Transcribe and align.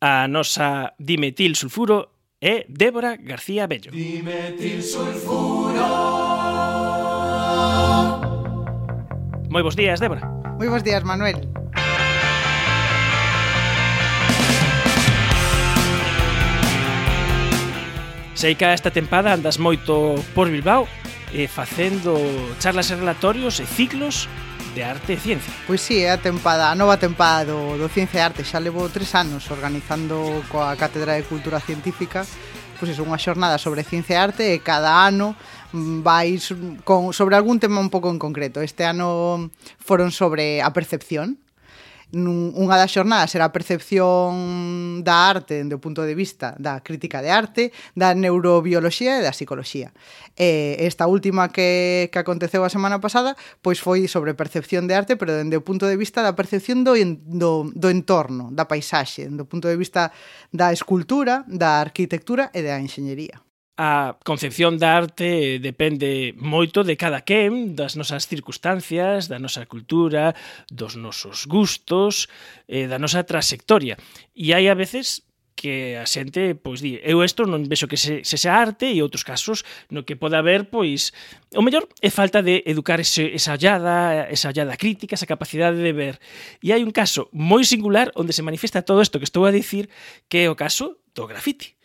A 0.00 0.28
nosa 0.30 0.94
dimetil 0.94 1.58
sulfuro 1.58 2.30
é 2.38 2.62
Débora 2.70 3.18
García 3.18 3.66
Bello. 3.66 3.90
Dimetil 3.90 4.78
sulfuro. 4.78 5.82
Moi 9.50 9.58
bons 9.58 9.74
días, 9.74 9.98
Débora. 9.98 10.22
Moi 10.54 10.70
bons 10.70 10.86
días, 10.86 11.02
Manuel. 11.02 11.42
Sei 18.38 18.54
que 18.54 18.70
esta 18.70 18.94
tempada 18.94 19.34
andas 19.34 19.58
moito 19.58 20.14
por 20.30 20.46
Bilbao 20.46 20.86
e 21.34 21.50
facendo 21.50 22.14
charlas 22.62 22.86
e 22.86 22.94
relatorios 22.94 23.58
e 23.58 23.66
ciclos 23.66 24.30
de 24.74 24.84
Arte 24.84 25.14
e 25.14 25.20
Ciencia. 25.20 25.52
Pois 25.66 25.80
sí, 25.80 26.02
é 26.02 26.12
a 26.12 26.18
tempada, 26.18 26.70
a 26.70 26.74
nova 26.74 26.96
tempada 26.96 27.52
do, 27.52 27.78
do 27.78 27.88
Ciencia 27.88 28.20
e 28.20 28.24
Arte. 28.24 28.44
Xa 28.44 28.60
levo 28.60 28.88
tres 28.88 29.14
anos 29.14 29.48
organizando 29.50 30.44
coa 30.48 30.76
Cátedra 30.76 31.16
de 31.16 31.24
Cultura 31.24 31.60
Científica 31.60 32.26
pois 32.78 32.94
é 32.94 33.02
unha 33.02 33.18
xornada 33.18 33.58
sobre 33.58 33.82
ciencia 33.82 34.14
e 34.14 34.22
arte 34.22 34.44
e 34.54 34.62
cada 34.62 35.02
ano 35.02 35.34
mm, 35.74 36.06
vais 36.06 36.54
con, 36.86 37.10
sobre 37.10 37.34
algún 37.34 37.58
tema 37.58 37.82
un 37.82 37.90
pouco 37.90 38.08
en 38.08 38.22
concreto. 38.22 38.62
Este 38.62 38.86
ano 38.86 39.50
foron 39.82 40.14
sobre 40.14 40.62
a 40.62 40.70
percepción, 40.70 41.42
nun, 42.12 42.56
unha 42.56 42.80
das 42.80 42.88
xornadas 42.88 43.36
era 43.36 43.44
a 43.44 43.52
percepción 43.52 45.04
da 45.04 45.28
arte 45.28 45.60
dende 45.60 45.76
o 45.76 45.82
punto 45.82 46.00
de 46.00 46.16
vista 46.16 46.56
da 46.56 46.80
crítica 46.80 47.20
de 47.20 47.28
arte, 47.28 47.68
da 47.92 48.16
neurobioloxía 48.16 49.20
e 49.20 49.24
da 49.24 49.36
psicoloxía. 49.36 49.92
E 50.32 50.80
esta 50.80 51.04
última 51.04 51.52
que, 51.52 52.08
que 52.08 52.18
aconteceu 52.20 52.64
a 52.64 52.72
semana 52.72 52.96
pasada 52.96 53.36
pois 53.60 53.76
foi 53.82 54.08
sobre 54.08 54.32
percepción 54.32 54.88
de 54.88 54.96
arte, 54.96 55.20
pero 55.20 55.36
dende 55.36 55.60
o 55.60 55.66
punto 55.66 55.84
de 55.84 56.00
vista 56.00 56.24
da 56.24 56.32
percepción 56.32 56.80
do, 56.80 56.96
do, 56.96 57.68
do 57.76 57.88
entorno, 57.92 58.48
da 58.56 58.64
paisaxe, 58.64 59.28
do 59.28 59.44
punto 59.44 59.68
de 59.68 59.76
vista 59.76 60.08
da 60.48 60.72
escultura, 60.72 61.44
da 61.44 61.84
arquitectura 61.84 62.48
e 62.56 62.64
da 62.64 62.80
enxeñería. 62.80 63.47
A 63.78 64.18
concepción 64.26 64.74
da 64.74 64.98
arte 64.98 65.62
depende 65.62 66.34
moito 66.34 66.82
de 66.82 66.98
cada 66.98 67.22
quen, 67.22 67.78
das 67.78 67.94
nosas 67.94 68.26
circunstancias, 68.26 69.30
da 69.30 69.38
nosa 69.38 69.70
cultura, 69.70 70.34
dos 70.66 70.98
nosos 70.98 71.46
gustos, 71.46 72.26
eh, 72.66 72.90
da 72.90 72.98
nosa 72.98 73.22
trayectoria. 73.22 73.94
E 74.34 74.50
hai 74.50 74.66
a 74.66 74.74
veces 74.74 75.22
que 75.54 75.94
a 75.94 76.10
xente 76.10 76.58
pois 76.58 76.82
di, 76.82 76.98
eu 77.06 77.22
isto 77.22 77.46
non 77.46 77.70
vexo 77.70 77.86
que 77.86 77.94
se, 77.94 78.26
se 78.26 78.34
sea 78.34 78.58
arte 78.58 78.90
e 78.90 78.98
outros 78.98 79.22
casos 79.22 79.62
no 79.94 80.02
que 80.02 80.18
pode 80.18 80.34
haber 80.34 80.66
pois 80.74 81.14
o 81.54 81.62
mellor 81.62 81.86
é 82.02 82.10
falta 82.10 82.42
de 82.42 82.66
educar 82.66 82.98
ese, 82.98 83.30
esa 83.30 83.54
ollada, 83.54 84.26
esa 84.26 84.50
ollada 84.50 84.74
crítica, 84.74 85.14
esa 85.14 85.30
capacidade 85.30 85.78
de 85.78 85.94
ver. 85.94 86.18
E 86.58 86.74
hai 86.74 86.82
un 86.82 86.90
caso 86.90 87.30
moi 87.30 87.62
singular 87.62 88.10
onde 88.18 88.34
se 88.34 88.42
manifesta 88.42 88.82
todo 88.82 89.06
isto 89.06 89.22
que 89.22 89.26
estou 89.30 89.46
a 89.46 89.54
dicir, 89.54 89.86
que 90.26 90.42
é 90.42 90.50
o 90.50 90.58
caso 90.58 90.98
do 91.14 91.30
grafiti. 91.30 91.77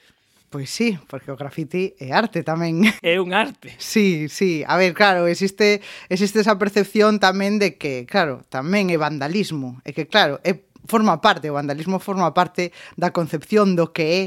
Pois 0.53 0.69
sí, 0.69 0.99
porque 1.09 1.33
o 1.33 1.35
graffiti 1.35 1.97
é 1.97 2.13
arte 2.13 2.45
tamén. 2.45 2.85
É 3.01 3.17
un 3.17 3.33
arte. 3.33 3.73
Sí, 3.81 4.29
sí. 4.29 4.61
A 4.69 4.77
ver, 4.77 4.93
claro, 4.93 5.25
existe 5.25 5.81
existe 6.13 6.45
esa 6.45 6.61
percepción 6.61 7.17
tamén 7.17 7.57
de 7.57 7.81
que, 7.81 8.05
claro, 8.05 8.45
tamén 8.53 8.93
é 8.93 8.97
vandalismo. 9.01 9.81
É 9.81 9.97
que, 9.97 10.05
claro, 10.05 10.37
é, 10.45 10.61
forma 10.85 11.17
parte, 11.25 11.49
o 11.49 11.57
vandalismo 11.57 11.97
forma 11.97 12.29
parte 12.37 12.69
da 13.01 13.09
concepción 13.09 13.73
do 13.73 13.89
que 13.97 14.05
é 14.13 14.21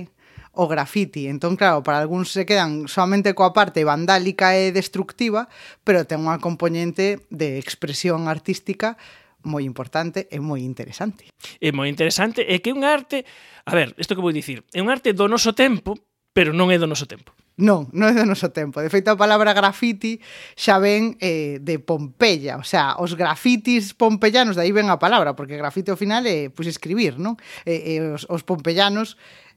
o 0.51 0.67
graffiti. 0.67 1.31
Entón, 1.31 1.55
claro, 1.55 1.87
para 1.87 2.03
algúns 2.03 2.35
se 2.35 2.43
quedan 2.43 2.91
solamente 2.91 3.31
coa 3.31 3.55
parte 3.55 3.87
vandálica 3.87 4.59
e 4.59 4.75
destructiva, 4.75 5.47
pero 5.87 6.11
ten 6.11 6.27
unha 6.27 6.43
componente 6.43 7.23
de 7.31 7.55
expresión 7.63 8.27
artística 8.27 8.99
moi 9.47 9.63
importante 9.63 10.27
e 10.27 10.43
moi 10.43 10.67
interesante. 10.67 11.31
É 11.63 11.71
moi 11.71 11.87
interesante, 11.87 12.43
é 12.43 12.59
que 12.59 12.75
é 12.75 12.75
un 12.75 12.83
arte, 12.83 13.23
a 13.63 13.73
ver, 13.79 13.95
isto 13.95 14.19
que 14.19 14.25
vou 14.27 14.35
dicir, 14.35 14.67
é 14.75 14.83
un 14.83 14.91
arte 14.91 15.15
do 15.15 15.31
noso 15.31 15.55
tempo, 15.55 15.95
pero 16.37 16.53
non 16.53 16.69
é 16.69 16.77
do 16.77 16.85
noso 16.85 17.09
tempo. 17.09 17.33
Non, 17.57 17.89
non 17.97 18.13
é 18.13 18.15
do 18.21 18.29
noso 18.29 18.53
tempo. 18.53 18.85
De 18.85 18.93
feito, 18.93 19.09
a 19.09 19.17
palabra 19.17 19.57
graffiti 19.57 20.21
xa 20.53 20.77
ven 20.77 21.17
eh, 21.25 21.57
de 21.65 21.81
Pompeya. 21.81 22.61
O 22.61 22.67
sea, 22.69 23.01
os 23.01 23.17
grafitis 23.17 23.97
pompeyanos, 23.97 24.53
de 24.53 24.69
aí 24.69 24.73
ven 24.77 24.93
a 24.93 25.01
palabra, 25.01 25.33
porque 25.33 25.57
grafite 25.57 25.89
ao 25.89 25.97
final 25.97 26.29
é 26.29 26.53
pues, 26.53 26.69
escribir, 26.69 27.17
non? 27.17 27.41
Eh, 27.65 27.97
eh, 27.97 28.13
os, 28.13 28.29
os 28.29 28.45
pompeyanos 28.45 29.17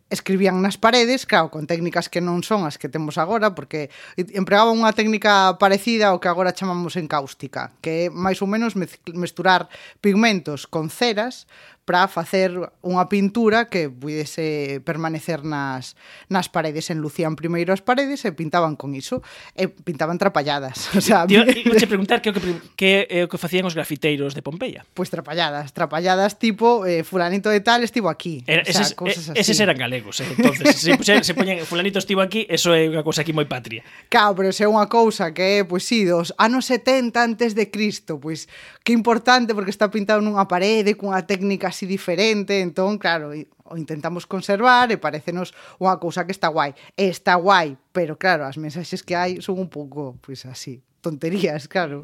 escribían 0.09 0.63
nas 0.63 0.79
paredes, 0.79 1.27
claro, 1.27 1.51
con 1.51 1.67
técnicas 1.67 2.09
que 2.09 2.23
non 2.23 2.41
son 2.41 2.65
as 2.65 2.81
que 2.81 2.89
temos 2.89 3.19
agora, 3.21 3.53
porque 3.53 3.93
empregaban 4.17 4.79
unha 4.79 4.95
técnica 4.95 5.59
parecida 5.61 6.09
ao 6.09 6.17
que 6.17 6.31
agora 6.31 6.55
chamamos 6.55 6.97
encáustica, 6.97 7.75
que 7.83 8.07
é 8.07 8.09
máis 8.09 8.41
ou 8.41 8.49
menos 8.49 8.73
mezclar, 8.73 9.13
mesturar 9.13 9.61
pigmentos 10.01 10.65
con 10.65 10.89
ceras 10.89 11.45
para 11.89 12.05
facer 12.05 12.53
unha 12.85 13.09
pintura 13.09 13.65
que 13.65 13.89
pudese 13.89 14.77
permanecer 14.85 15.41
nas, 15.41 15.97
nas 16.29 16.45
paredes. 16.45 16.93
Enlucían 16.93 17.33
primeiro 17.33 17.73
as 17.73 17.81
paredes 17.81 18.29
e 18.29 18.31
pintaban 18.37 18.77
con 18.77 18.93
iso. 18.93 19.25
E 19.57 19.73
pintaban 19.73 20.21
trapalladas. 20.21 20.93
O 20.93 21.01
sea, 21.01 21.25
Tío, 21.25 21.41
me... 21.49 21.81
che 21.81 21.89
preguntar 21.89 22.21
que, 22.21 22.29
o 22.29 22.33
que, 22.37 22.45
que, 22.77 23.25
o 23.25 23.27
que 23.27 23.41
facían 23.41 23.65
os 23.65 23.73
grafiteiros 23.73 24.37
de 24.37 24.45
Pompeia. 24.45 24.85
Pois 24.93 25.09
pues 25.09 25.09
trapalladas. 25.09 25.73
Trapalladas 25.73 26.37
tipo 26.37 26.85
eh, 26.85 27.01
fulanito 27.01 27.49
de 27.49 27.57
tal 27.57 27.81
estivo 27.81 28.13
aquí. 28.13 28.45
Era, 28.45 28.61
o 28.61 28.69
sea, 28.69 28.85
eses, 28.85 28.93
cosas 28.93 29.33
así. 29.33 29.41
eses 29.41 29.57
eran 29.57 29.81
galegos. 29.81 30.21
Eh? 30.21 30.29
Entonces, 30.29 30.77
se, 30.77 30.93
se, 30.93 31.23
se 31.25 31.33
poñen 31.33 31.65
fulanito 31.65 31.97
estivo 31.97 32.21
aquí, 32.21 32.45
eso 32.53 32.69
é 32.69 32.85
unha 32.85 33.01
cousa 33.01 33.25
aquí 33.25 33.33
moi 33.33 33.49
patria. 33.49 33.81
Claro, 34.13 34.37
pero 34.37 34.53
se 34.53 34.61
é 34.61 34.69
unha 34.69 34.85
cousa 34.85 35.33
que 35.33 35.57
é, 35.57 35.65
pois 35.65 35.81
pues, 35.81 35.89
sí, 35.89 36.05
dos 36.05 36.37
anos 36.37 36.69
70 36.69 37.17
antes 37.17 37.57
de 37.57 37.73
Cristo, 37.73 38.21
pois 38.21 38.45
pues, 38.45 38.77
que 38.85 38.93
importante 38.93 39.57
porque 39.57 39.73
está 39.73 39.89
pintado 39.89 40.21
nunha 40.21 40.45
parede 40.45 40.93
cunha 40.93 41.25
técnica 41.25 41.73
así 41.79 41.85
diferente, 41.85 42.59
entón, 42.59 42.97
claro, 42.97 43.31
o 43.63 43.77
intentamos 43.77 44.27
conservar 44.27 44.91
e 44.91 44.99
parecenos 44.99 45.55
unha 45.79 45.95
cousa 45.95 46.27
que 46.27 46.35
está 46.35 46.51
guai. 46.51 46.75
E 46.99 47.07
está 47.07 47.39
guai, 47.39 47.79
pero 47.95 48.19
claro, 48.19 48.43
as 48.43 48.59
mensaxes 48.59 48.99
que 48.99 49.15
hai 49.15 49.39
son 49.39 49.63
un 49.63 49.71
pouco, 49.71 50.19
pois 50.19 50.43
pues, 50.43 50.51
así, 50.51 50.83
tonterías, 50.99 51.71
claro. 51.71 52.03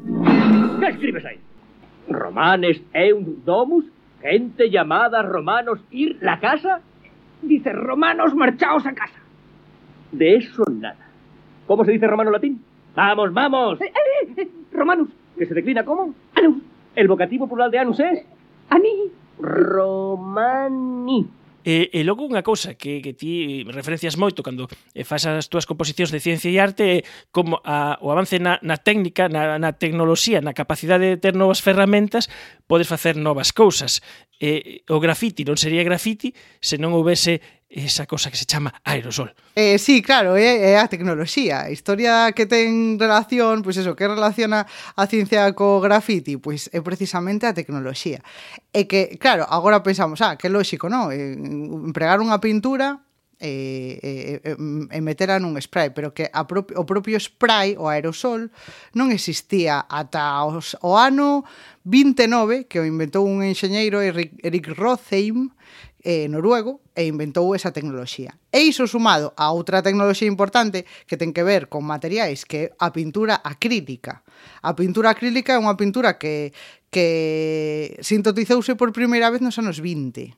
Que 0.80 0.88
escribes 0.96 1.28
aí? 1.28 1.36
Romanes 2.08 2.80
un 3.12 3.44
domus, 3.44 3.84
gente 4.24 4.72
llamada 4.72 5.20
romanos 5.20 5.84
ir 5.92 6.16
la 6.24 6.40
casa? 6.40 6.80
Dice 7.44 7.68
romanos 7.76 8.32
marchaos 8.32 8.88
a 8.88 8.96
casa. 8.96 9.20
De 10.08 10.40
eso 10.40 10.64
nada. 10.72 11.04
¿Cómo 11.68 11.84
se 11.84 11.92
dice 11.92 12.08
romano 12.08 12.32
latín? 12.32 12.64
Vamos, 12.96 13.28
vamos. 13.28 13.76
Eh, 13.82 13.92
eh, 13.92 14.40
eh, 14.40 14.48
romanus, 14.72 15.12
que 15.36 15.44
se 15.44 15.52
declina 15.52 15.84
como 15.84 16.16
anus. 16.32 16.64
El 16.96 17.08
vocativo 17.08 17.44
plural 17.44 17.70
de 17.70 17.78
anus 17.78 18.00
es 18.00 18.24
ani. 18.70 19.12
Romani. 19.38 21.26
E, 21.66 21.90
e 21.90 22.06
logo 22.06 22.22
unha 22.22 22.46
cousa 22.46 22.78
que, 22.78 23.02
que 23.02 23.10
ti 23.10 23.66
referencias 23.66 24.14
moito 24.14 24.46
cando 24.46 24.70
eh, 24.94 25.02
faz 25.02 25.26
as 25.26 25.50
túas 25.50 25.66
composicións 25.66 26.14
de 26.14 26.22
ciencia 26.22 26.46
e 26.46 26.62
arte 26.62 26.82
é 26.86 26.98
como 27.34 27.58
a, 27.66 27.98
o 27.98 28.14
avance 28.14 28.38
na, 28.38 28.62
na 28.62 28.78
técnica, 28.78 29.26
na, 29.26 29.58
na 29.58 29.74
tecnoloxía, 29.74 30.38
na 30.38 30.54
capacidade 30.54 31.10
de 31.10 31.18
ter 31.18 31.34
novas 31.34 31.58
ferramentas, 31.58 32.30
podes 32.70 32.86
facer 32.86 33.18
novas 33.18 33.50
cousas. 33.50 33.98
E, 34.38 34.86
o 34.86 35.02
grafiti 35.02 35.42
non 35.42 35.58
sería 35.58 35.82
grafiti 35.82 36.30
se 36.62 36.78
non 36.78 36.94
houvese 36.94 37.42
esa 37.68 38.06
cosa 38.06 38.30
que 38.30 38.36
se 38.36 38.46
chama 38.46 38.74
aerosol. 38.84 39.34
Eh, 39.54 39.78
sí, 39.78 40.00
claro, 40.02 40.36
é, 40.36 40.72
é 40.72 40.78
a 40.78 40.86
tecnoloxía, 40.86 41.66
a 41.66 41.70
historia 41.70 42.30
que 42.32 42.46
ten 42.46 42.98
relación, 42.98 43.66
pois 43.66 43.74
pues 43.74 43.82
eso, 43.82 43.98
que 43.98 44.06
relaciona 44.06 44.66
a 44.94 45.04
ciencia 45.06 45.50
co 45.52 45.82
graffiti, 45.82 46.38
pois 46.38 46.70
pues 46.70 46.74
é 46.74 46.80
precisamente 46.80 47.46
a 47.46 47.56
tecnoloxía. 47.56 48.22
E 48.70 48.86
que, 48.86 49.18
claro, 49.18 49.44
agora 49.50 49.82
pensamos, 49.82 50.22
ah, 50.22 50.38
que 50.38 50.46
lóxico, 50.46 50.86
non? 50.86 51.10
Eh, 51.10 51.34
empregar 51.34 52.22
unha 52.22 52.38
pintura 52.38 53.02
eh, 53.38 53.98
e, 54.00 54.10
e, 54.40 54.52
e, 54.56 55.00
metera 55.04 55.36
nun 55.36 55.60
spray, 55.60 55.92
pero 55.92 56.16
que 56.16 56.30
a 56.32 56.48
pro 56.48 56.64
o 56.64 56.84
propio 56.88 57.20
spray, 57.20 57.76
o 57.76 57.90
aerosol, 57.90 58.48
non 58.96 59.12
existía 59.12 59.84
ata 59.84 60.40
os, 60.48 60.78
o 60.80 60.96
ano 60.96 61.44
29, 61.84 62.70
que 62.70 62.80
o 62.80 62.88
inventou 62.88 63.28
un 63.28 63.44
enxeñeiro 63.44 64.00
Eric, 64.00 64.40
Eric 64.40 64.72
Rotheim, 64.72 65.52
eh, 66.06 66.30
noruego 66.30 66.78
e 66.94 67.10
inventou 67.10 67.50
esa 67.58 67.74
tecnoloxía. 67.74 68.38
E 68.54 68.62
iso 68.62 68.86
sumado 68.86 69.34
a 69.34 69.50
outra 69.50 69.82
tecnoloxía 69.82 70.30
importante 70.30 70.86
que 71.10 71.18
ten 71.18 71.34
que 71.34 71.42
ver 71.42 71.66
con 71.66 71.82
materiais 71.82 72.46
que 72.46 72.70
é 72.70 72.78
a 72.78 72.94
pintura 72.94 73.42
acrílica. 73.42 74.22
A 74.62 74.78
pintura 74.78 75.10
acrílica 75.10 75.58
é 75.58 75.60
unha 75.60 75.74
pintura 75.74 76.14
que 76.14 76.54
que 76.94 77.98
sintetizouse 78.06 78.78
por 78.78 78.94
primeira 78.94 79.34
vez 79.34 79.42
nos 79.42 79.58
anos 79.58 79.82
20. 79.82 80.30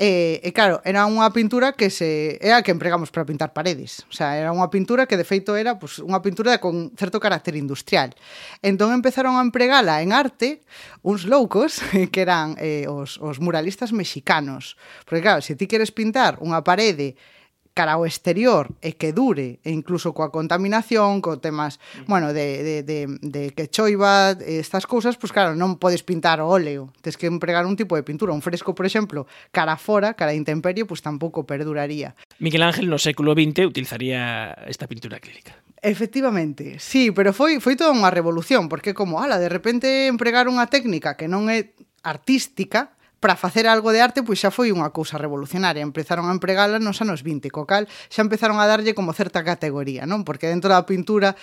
E, 0.00 0.40
e 0.40 0.56
claro, 0.56 0.80
era 0.88 1.04
unha 1.04 1.28
pintura 1.28 1.76
que 1.76 1.92
se 1.92 2.40
é 2.40 2.56
a 2.56 2.64
que 2.64 2.72
empregamos 2.72 3.12
para 3.12 3.28
pintar 3.28 3.52
paredes. 3.52 4.08
O 4.08 4.16
sea, 4.16 4.32
era 4.32 4.48
unha 4.48 4.72
pintura 4.72 5.04
que 5.04 5.20
de 5.20 5.28
feito 5.28 5.52
era 5.60 5.76
pues, 5.76 6.00
unha 6.00 6.24
pintura 6.24 6.56
con 6.56 6.96
certo 6.96 7.20
carácter 7.20 7.52
industrial. 7.52 8.16
Entón 8.64 8.96
empezaron 8.96 9.36
a 9.36 9.44
empregala 9.44 10.00
en 10.00 10.16
arte 10.16 10.64
uns 11.04 11.28
loucos 11.28 11.84
que 12.16 12.24
eran 12.24 12.56
eh, 12.56 12.88
os, 12.88 13.20
os 13.20 13.44
muralistas 13.44 13.92
mexicanos. 13.92 14.80
Porque 15.04 15.20
claro, 15.20 15.44
se 15.44 15.52
ti 15.52 15.68
queres 15.68 15.92
pintar 15.92 16.40
unha 16.40 16.64
parede 16.64 17.20
cara 17.80 17.96
ao 17.96 18.04
exterior 18.04 18.76
e 18.84 18.92
que 18.92 19.16
dure, 19.16 19.56
e 19.64 19.72
incluso 19.72 20.12
coa 20.12 20.28
contaminación, 20.28 21.24
co 21.24 21.40
temas, 21.40 21.80
mm. 21.80 22.12
bueno, 22.12 22.36
de, 22.36 22.60
de, 22.60 22.76
de, 22.84 23.08
de 23.24 23.42
que 23.56 23.72
choiva, 23.72 24.36
estas 24.36 24.84
cousas, 24.84 25.16
pois 25.16 25.32
pues 25.32 25.40
claro, 25.40 25.56
non 25.56 25.80
podes 25.80 26.04
pintar 26.04 26.44
o 26.44 26.52
óleo, 26.52 26.92
tens 27.00 27.16
que 27.16 27.24
empregar 27.24 27.64
un 27.64 27.80
tipo 27.80 27.96
de 27.96 28.04
pintura, 28.04 28.36
un 28.36 28.44
fresco, 28.44 28.76
por 28.76 28.84
exemplo, 28.84 29.24
cara 29.48 29.80
fora, 29.80 30.12
cara 30.12 30.36
a 30.36 30.36
intemperie, 30.36 30.84
pois 30.84 31.00
pues 31.00 31.08
tampouco 31.08 31.48
perduraría. 31.48 32.12
Miguel 32.36 32.68
Ángel 32.68 32.92
no 32.92 33.00
século 33.00 33.32
XX 33.32 33.64
utilizaría 33.64 34.52
esta 34.68 34.84
pintura 34.84 35.16
acrílica. 35.16 35.56
Efectivamente, 35.80 36.76
sí, 36.76 37.08
pero 37.16 37.32
foi 37.32 37.64
foi 37.64 37.80
toda 37.80 37.96
unha 37.96 38.12
revolución, 38.12 38.68
porque 38.68 38.92
como, 38.92 39.24
ala, 39.24 39.40
de 39.40 39.48
repente 39.48 40.04
empregar 40.04 40.52
unha 40.52 40.68
técnica 40.68 41.16
que 41.16 41.32
non 41.32 41.48
é 41.48 41.72
artística, 42.04 42.92
para 43.20 43.36
facer 43.36 43.68
algo 43.68 43.92
de 43.92 44.00
arte, 44.00 44.24
pois 44.24 44.40
xa 44.40 44.48
foi 44.48 44.72
unha 44.72 44.90
cousa 44.90 45.20
revolucionaria. 45.20 45.84
Empezaron 45.84 46.26
a 46.26 46.34
empregala 46.34 46.80
nos 46.80 47.04
anos 47.04 47.20
20, 47.20 47.52
co 47.52 47.68
cal 47.68 47.84
xa 48.08 48.24
empezaron 48.24 48.56
a 48.58 48.66
darlle 48.66 48.96
como 48.96 49.12
certa 49.12 49.44
categoría, 49.44 50.08
non? 50.08 50.24
Porque 50.24 50.48
dentro 50.48 50.72
da 50.72 50.88
pintura 50.88 51.36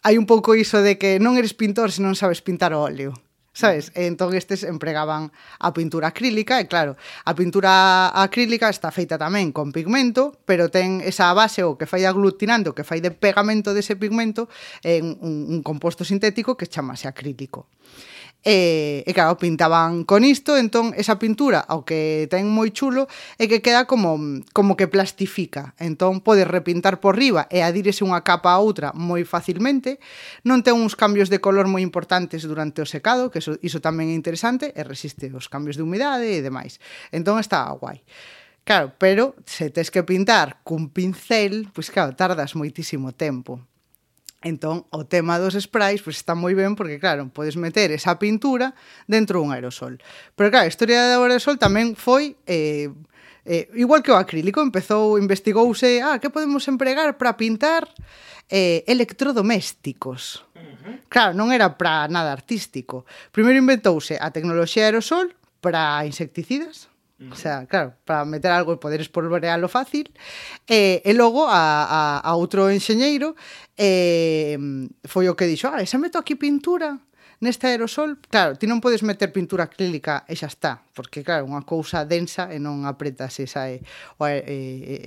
hai 0.00 0.16
un 0.16 0.24
pouco 0.24 0.56
iso 0.56 0.80
de 0.80 0.96
que 0.96 1.20
non 1.20 1.36
eres 1.36 1.52
pintor 1.52 1.92
se 1.92 2.00
non 2.00 2.16
sabes 2.16 2.40
pintar 2.40 2.72
o 2.72 2.80
óleo. 2.80 3.12
Sabes? 3.58 3.90
E 3.98 4.06
entón 4.06 4.38
estes 4.38 4.62
empregaban 4.62 5.34
a 5.58 5.74
pintura 5.74 6.14
acrílica 6.14 6.62
e 6.62 6.70
claro, 6.70 6.94
a 7.26 7.34
pintura 7.34 8.06
acrílica 8.14 8.70
está 8.70 8.94
feita 8.94 9.18
tamén 9.18 9.50
con 9.50 9.74
pigmento, 9.74 10.38
pero 10.46 10.70
ten 10.70 11.02
esa 11.02 11.34
base 11.34 11.66
o 11.66 11.74
que 11.74 11.90
fai 11.90 12.06
aglutinando, 12.06 12.70
o 12.70 12.76
que 12.78 12.86
fai 12.86 13.02
de 13.02 13.10
pegamento 13.10 13.74
dese 13.74 13.98
pigmento 13.98 14.46
en 14.86 15.18
un, 15.18 15.50
un 15.50 15.60
composto 15.66 16.06
sintético 16.06 16.54
que 16.54 16.70
chamase 16.70 17.10
acrílico. 17.10 17.66
E, 18.46 19.02
e 19.02 19.12
claro, 19.18 19.34
pintaban 19.34 20.06
con 20.06 20.22
isto, 20.22 20.54
entón 20.54 20.94
esa 20.94 21.18
pintura, 21.18 21.58
ao 21.58 21.82
que 21.82 22.30
ten 22.30 22.46
moi 22.46 22.70
chulo, 22.70 23.10
é 23.34 23.50
que 23.50 23.58
queda 23.58 23.90
como, 23.90 24.14
como 24.54 24.78
que 24.78 24.86
plastifica. 24.86 25.74
Entón 25.82 26.22
podes 26.22 26.46
repintar 26.46 27.02
por 27.02 27.18
riba 27.18 27.50
e 27.50 27.66
adírese 27.66 28.06
unha 28.06 28.22
capa 28.22 28.54
a 28.54 28.62
outra 28.62 28.94
moi 28.94 29.26
facilmente. 29.26 29.98
Non 30.46 30.62
ten 30.62 30.78
uns 30.78 30.94
cambios 30.94 31.34
de 31.34 31.42
color 31.42 31.66
moi 31.66 31.82
importantes 31.82 32.46
durante 32.46 32.78
o 32.78 32.86
secado, 32.86 33.34
que 33.34 33.42
iso, 33.42 33.58
iso 33.58 33.82
tamén 33.82 34.14
é 34.14 34.16
interesante, 34.16 34.70
e 34.70 34.80
resiste 34.86 35.34
os 35.34 35.50
cambios 35.50 35.74
de 35.74 35.82
humidade 35.82 36.30
e 36.30 36.38
demais. 36.38 36.78
Entón 37.10 37.42
está 37.42 37.66
guai. 37.74 38.06
Claro, 38.62 38.92
pero 39.02 39.34
se 39.50 39.66
tes 39.74 39.90
que 39.90 40.06
pintar 40.06 40.62
cun 40.62 40.94
pincel, 40.94 41.74
pois 41.74 41.90
claro, 41.90 42.14
tardas 42.14 42.54
moitísimo 42.54 43.10
tempo. 43.16 43.66
Entón, 44.38 44.86
o 44.94 45.02
tema 45.02 45.42
dos 45.42 45.58
sprays 45.58 45.98
pues, 45.98 46.22
está 46.22 46.38
moi 46.38 46.54
ben 46.54 46.78
porque, 46.78 47.02
claro, 47.02 47.26
podes 47.34 47.58
meter 47.58 47.90
esa 47.90 48.22
pintura 48.22 48.70
dentro 49.10 49.42
dun 49.42 49.50
aerosol. 49.50 49.98
Pero, 50.38 50.54
claro, 50.54 50.66
a 50.66 50.70
historia 50.70 51.10
do 51.10 51.26
aerosol 51.26 51.58
tamén 51.58 51.98
foi... 51.98 52.38
Eh, 52.46 52.86
eh, 53.48 53.66
igual 53.74 54.04
que 54.04 54.12
o 54.12 54.20
acrílico, 54.20 54.62
empezou, 54.62 55.18
investigouse, 55.18 56.04
ah, 56.04 56.22
que 56.22 56.30
podemos 56.30 56.68
empregar 56.70 57.18
para 57.18 57.34
pintar 57.34 57.88
eh, 58.46 58.84
electrodomésticos. 58.86 60.44
Uh 60.54 60.60
-huh. 60.60 60.94
Claro, 61.10 61.34
non 61.34 61.50
era 61.50 61.74
para 61.74 62.06
nada 62.06 62.30
artístico. 62.30 63.08
Primeiro 63.34 63.58
inventouse 63.58 64.20
a 64.22 64.30
tecnoloxía 64.30 64.86
aerosol 64.86 65.34
para 65.58 66.06
insecticidas, 66.06 66.86
O 67.18 67.34
sea, 67.34 67.66
claro, 67.66 67.98
para 68.06 68.22
meter 68.24 68.54
algo 68.54 68.70
e 68.70 68.78
poder 68.78 69.02
espolvorealo 69.02 69.66
fácil. 69.66 70.06
E, 70.70 71.02
e 71.02 71.12
logo 71.18 71.50
a, 71.50 71.82
a, 71.90 72.00
a 72.22 72.30
outro 72.38 72.70
enxeñeiro 72.70 73.34
eh, 73.74 74.54
foi 75.02 75.26
o 75.26 75.34
que 75.34 75.50
dixo 75.50 75.66
ah, 75.66 75.82
se 75.82 75.98
meto 75.98 76.14
aquí 76.14 76.38
pintura 76.38 77.02
neste 77.40 77.66
aerosol? 77.66 78.18
Claro, 78.30 78.54
ti 78.58 78.66
non 78.66 78.82
podes 78.82 79.02
meter 79.06 79.30
pintura 79.30 79.66
acrílica 79.66 80.26
e 80.26 80.34
xa 80.34 80.50
está, 80.50 80.72
porque 80.94 81.22
claro, 81.22 81.46
unha 81.46 81.62
cousa 81.62 82.02
densa 82.02 82.50
e 82.50 82.58
non 82.58 82.86
apretas 82.86 83.38
esa 83.38 83.70
eh, 83.70 83.82
e, 83.82 84.26
e, 84.26 84.34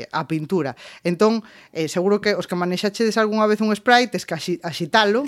eh, 0.04 0.08
a 0.12 0.28
pintura. 0.28 0.75
Entón, 1.04 1.44
eh, 1.75 1.92
seguro 1.92 2.24
que 2.24 2.36
os 2.36 2.48
que 2.48 2.56
manexaxedes 2.56 3.19
algunha 3.19 3.48
vez 3.48 3.60
un 3.60 3.72
spray 3.75 4.08
tes 4.08 4.24
que 4.24 4.36
axitalo. 4.36 5.28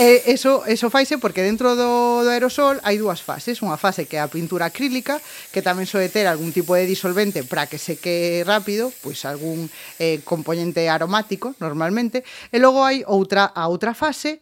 E 0.00 0.32
eso, 0.32 0.64
eso 0.64 0.88
faise 0.88 1.20
porque 1.20 1.44
dentro 1.44 1.76
do, 1.76 2.24
do 2.24 2.30
aerosol 2.32 2.80
hai 2.88 2.96
dúas 2.96 3.20
fases. 3.20 3.60
Unha 3.60 3.76
fase 3.76 4.08
que 4.08 4.16
é 4.16 4.24
a 4.24 4.32
pintura 4.32 4.72
acrílica, 4.72 5.20
que 5.52 5.60
tamén 5.60 5.84
soe 5.84 6.08
ter 6.08 6.24
algún 6.24 6.56
tipo 6.56 6.72
de 6.72 6.88
disolvente 6.88 7.44
para 7.44 7.68
que 7.68 7.76
seque 7.76 8.40
rápido, 8.48 8.88
pois 9.04 9.28
algún 9.28 9.68
eh, 10.00 10.24
componente 10.24 10.88
aromático, 10.88 11.52
normalmente. 11.60 12.24
E 12.48 12.56
logo 12.56 12.80
hai 12.80 13.04
outra 13.04 13.52
a 13.52 13.68
outra 13.68 13.92
fase 13.92 14.40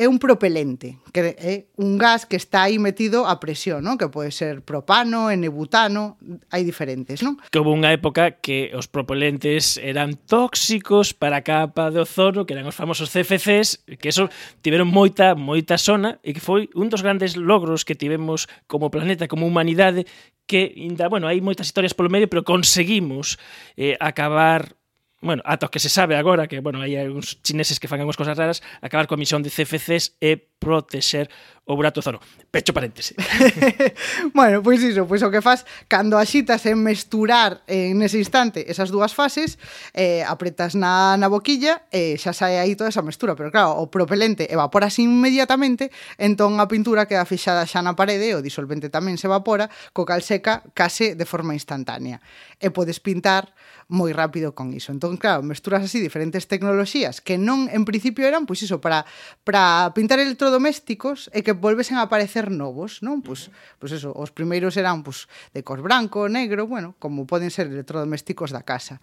é 0.00 0.08
un 0.08 0.16
propelente, 0.16 0.96
que 1.12 1.36
é 1.36 1.68
un 1.76 2.00
gas 2.00 2.24
que 2.24 2.40
está 2.40 2.64
aí 2.64 2.80
metido 2.80 3.28
a 3.28 3.36
presión, 3.36 3.84
¿no? 3.84 4.00
que 4.00 4.08
pode 4.08 4.32
ser 4.32 4.64
propano, 4.64 5.28
enebutano, 5.28 6.16
hai 6.48 6.64
diferentes, 6.64 7.20
non? 7.20 7.36
Que 7.52 7.60
houve 7.60 7.76
unha 7.76 7.92
época 7.92 8.40
que 8.40 8.72
os 8.72 8.88
propelentes 8.88 9.76
eran 9.76 10.16
tóxicos 10.24 11.12
para 11.12 11.44
a 11.44 11.44
capa 11.44 11.92
de 11.92 12.00
ozono, 12.00 12.48
que 12.48 12.56
eran 12.56 12.64
os 12.64 12.80
famosos 12.80 13.12
CFCs, 13.12 13.84
que 14.00 14.08
eso 14.08 14.32
tiveron 14.64 14.88
moita, 14.88 15.36
moita 15.36 15.76
sona, 15.76 16.16
e 16.24 16.32
que 16.32 16.40
foi 16.40 16.72
un 16.72 16.88
dos 16.88 17.04
grandes 17.04 17.36
logros 17.36 17.84
que 17.84 17.92
tivemos 17.92 18.48
como 18.64 18.88
planeta, 18.88 19.28
como 19.28 19.44
humanidade, 19.44 20.08
que, 20.48 20.72
bueno, 21.12 21.28
hai 21.28 21.44
moitas 21.44 21.68
historias 21.68 21.92
polo 21.92 22.08
medio, 22.08 22.32
pero 22.32 22.40
conseguimos 22.40 23.36
eh, 23.76 24.00
acabar 24.00 24.79
bueno, 25.20 25.42
ata 25.44 25.68
o 25.68 25.70
que 25.70 25.78
se 25.78 25.92
sabe 25.92 26.16
agora 26.16 26.48
que, 26.48 26.60
bueno, 26.64 26.80
hai 26.80 26.96
uns 27.12 27.36
chineses 27.44 27.76
que 27.76 27.88
fan 27.88 28.00
unhas 28.00 28.16
cosas 28.16 28.40
raras, 28.40 28.64
acabar 28.80 29.04
coa 29.04 29.20
misión 29.20 29.44
de 29.44 29.52
CFCs 29.52 30.16
e 30.16 30.40
protexer 30.58 31.28
o 31.70 31.78
burato 31.78 32.02
zaro. 32.02 32.18
Pecho 32.50 32.74
paréntese. 32.74 33.14
bueno, 34.34 34.58
pois 34.58 34.82
iso, 34.82 35.06
pois 35.06 35.22
o 35.22 35.30
que 35.30 35.38
faz 35.38 35.62
cando 35.86 36.18
axitas 36.18 36.66
en 36.66 36.82
mesturar 36.82 37.62
eh, 37.70 37.94
en 37.94 38.02
ese 38.02 38.18
instante 38.18 38.66
esas 38.66 38.90
dúas 38.90 39.14
fases, 39.14 39.62
eh, 39.94 40.26
apretas 40.26 40.74
na, 40.74 41.14
na 41.14 41.30
boquilla 41.30 41.86
e 41.94 42.18
eh, 42.18 42.18
xa 42.18 42.34
sae 42.34 42.58
aí 42.58 42.74
toda 42.74 42.90
esa 42.90 43.06
mestura, 43.06 43.38
pero 43.38 43.54
claro, 43.54 43.78
o 43.78 43.86
propelente 43.86 44.50
evaporase 44.50 45.06
inmediatamente, 45.06 45.94
entón 46.18 46.58
a 46.58 46.66
pintura 46.66 47.06
queda 47.06 47.22
fixada 47.22 47.62
xa 47.70 47.78
na 47.86 47.94
parede 47.94 48.34
e 48.34 48.34
o 48.34 48.42
disolvente 48.42 48.90
tamén 48.90 49.14
se 49.14 49.30
evapora, 49.30 49.70
co 49.94 50.02
cal 50.02 50.26
seca 50.26 50.66
case 50.74 51.14
de 51.14 51.26
forma 51.28 51.54
instantánea. 51.54 52.18
E 52.58 52.74
podes 52.74 52.98
pintar 52.98 53.54
moi 53.90 54.14
rápido 54.14 54.54
con 54.54 54.70
iso. 54.70 54.94
Entón, 54.94 55.18
claro, 55.18 55.42
mesturas 55.42 55.82
así 55.82 55.98
diferentes 55.98 56.46
tecnoloxías 56.46 57.18
que 57.18 57.34
non 57.36 57.66
en 57.74 57.82
principio 57.82 58.22
eran, 58.22 58.46
pois 58.46 58.62
iso, 58.62 58.78
para, 58.78 59.02
para 59.42 59.90
pintar 59.98 60.22
electrodomésticos 60.22 61.26
e 61.34 61.42
que 61.42 61.58
volvesen 61.60 62.00
a 62.00 62.08
aparecer 62.08 62.50
novos, 62.50 63.04
non? 63.04 63.20
Pois, 63.20 63.52
pois 63.76 63.92
eso, 63.92 64.10
os 64.16 64.32
primeiros 64.32 64.74
eran 64.80 65.04
pois, 65.04 65.28
de 65.52 65.60
cor 65.60 65.84
branco, 65.84 66.26
negro, 66.26 66.66
bueno, 66.66 66.96
como 66.98 67.28
poden 67.28 67.52
ser 67.52 67.68
electrodomésticos 67.68 68.50
da 68.50 68.64
casa. 68.64 68.98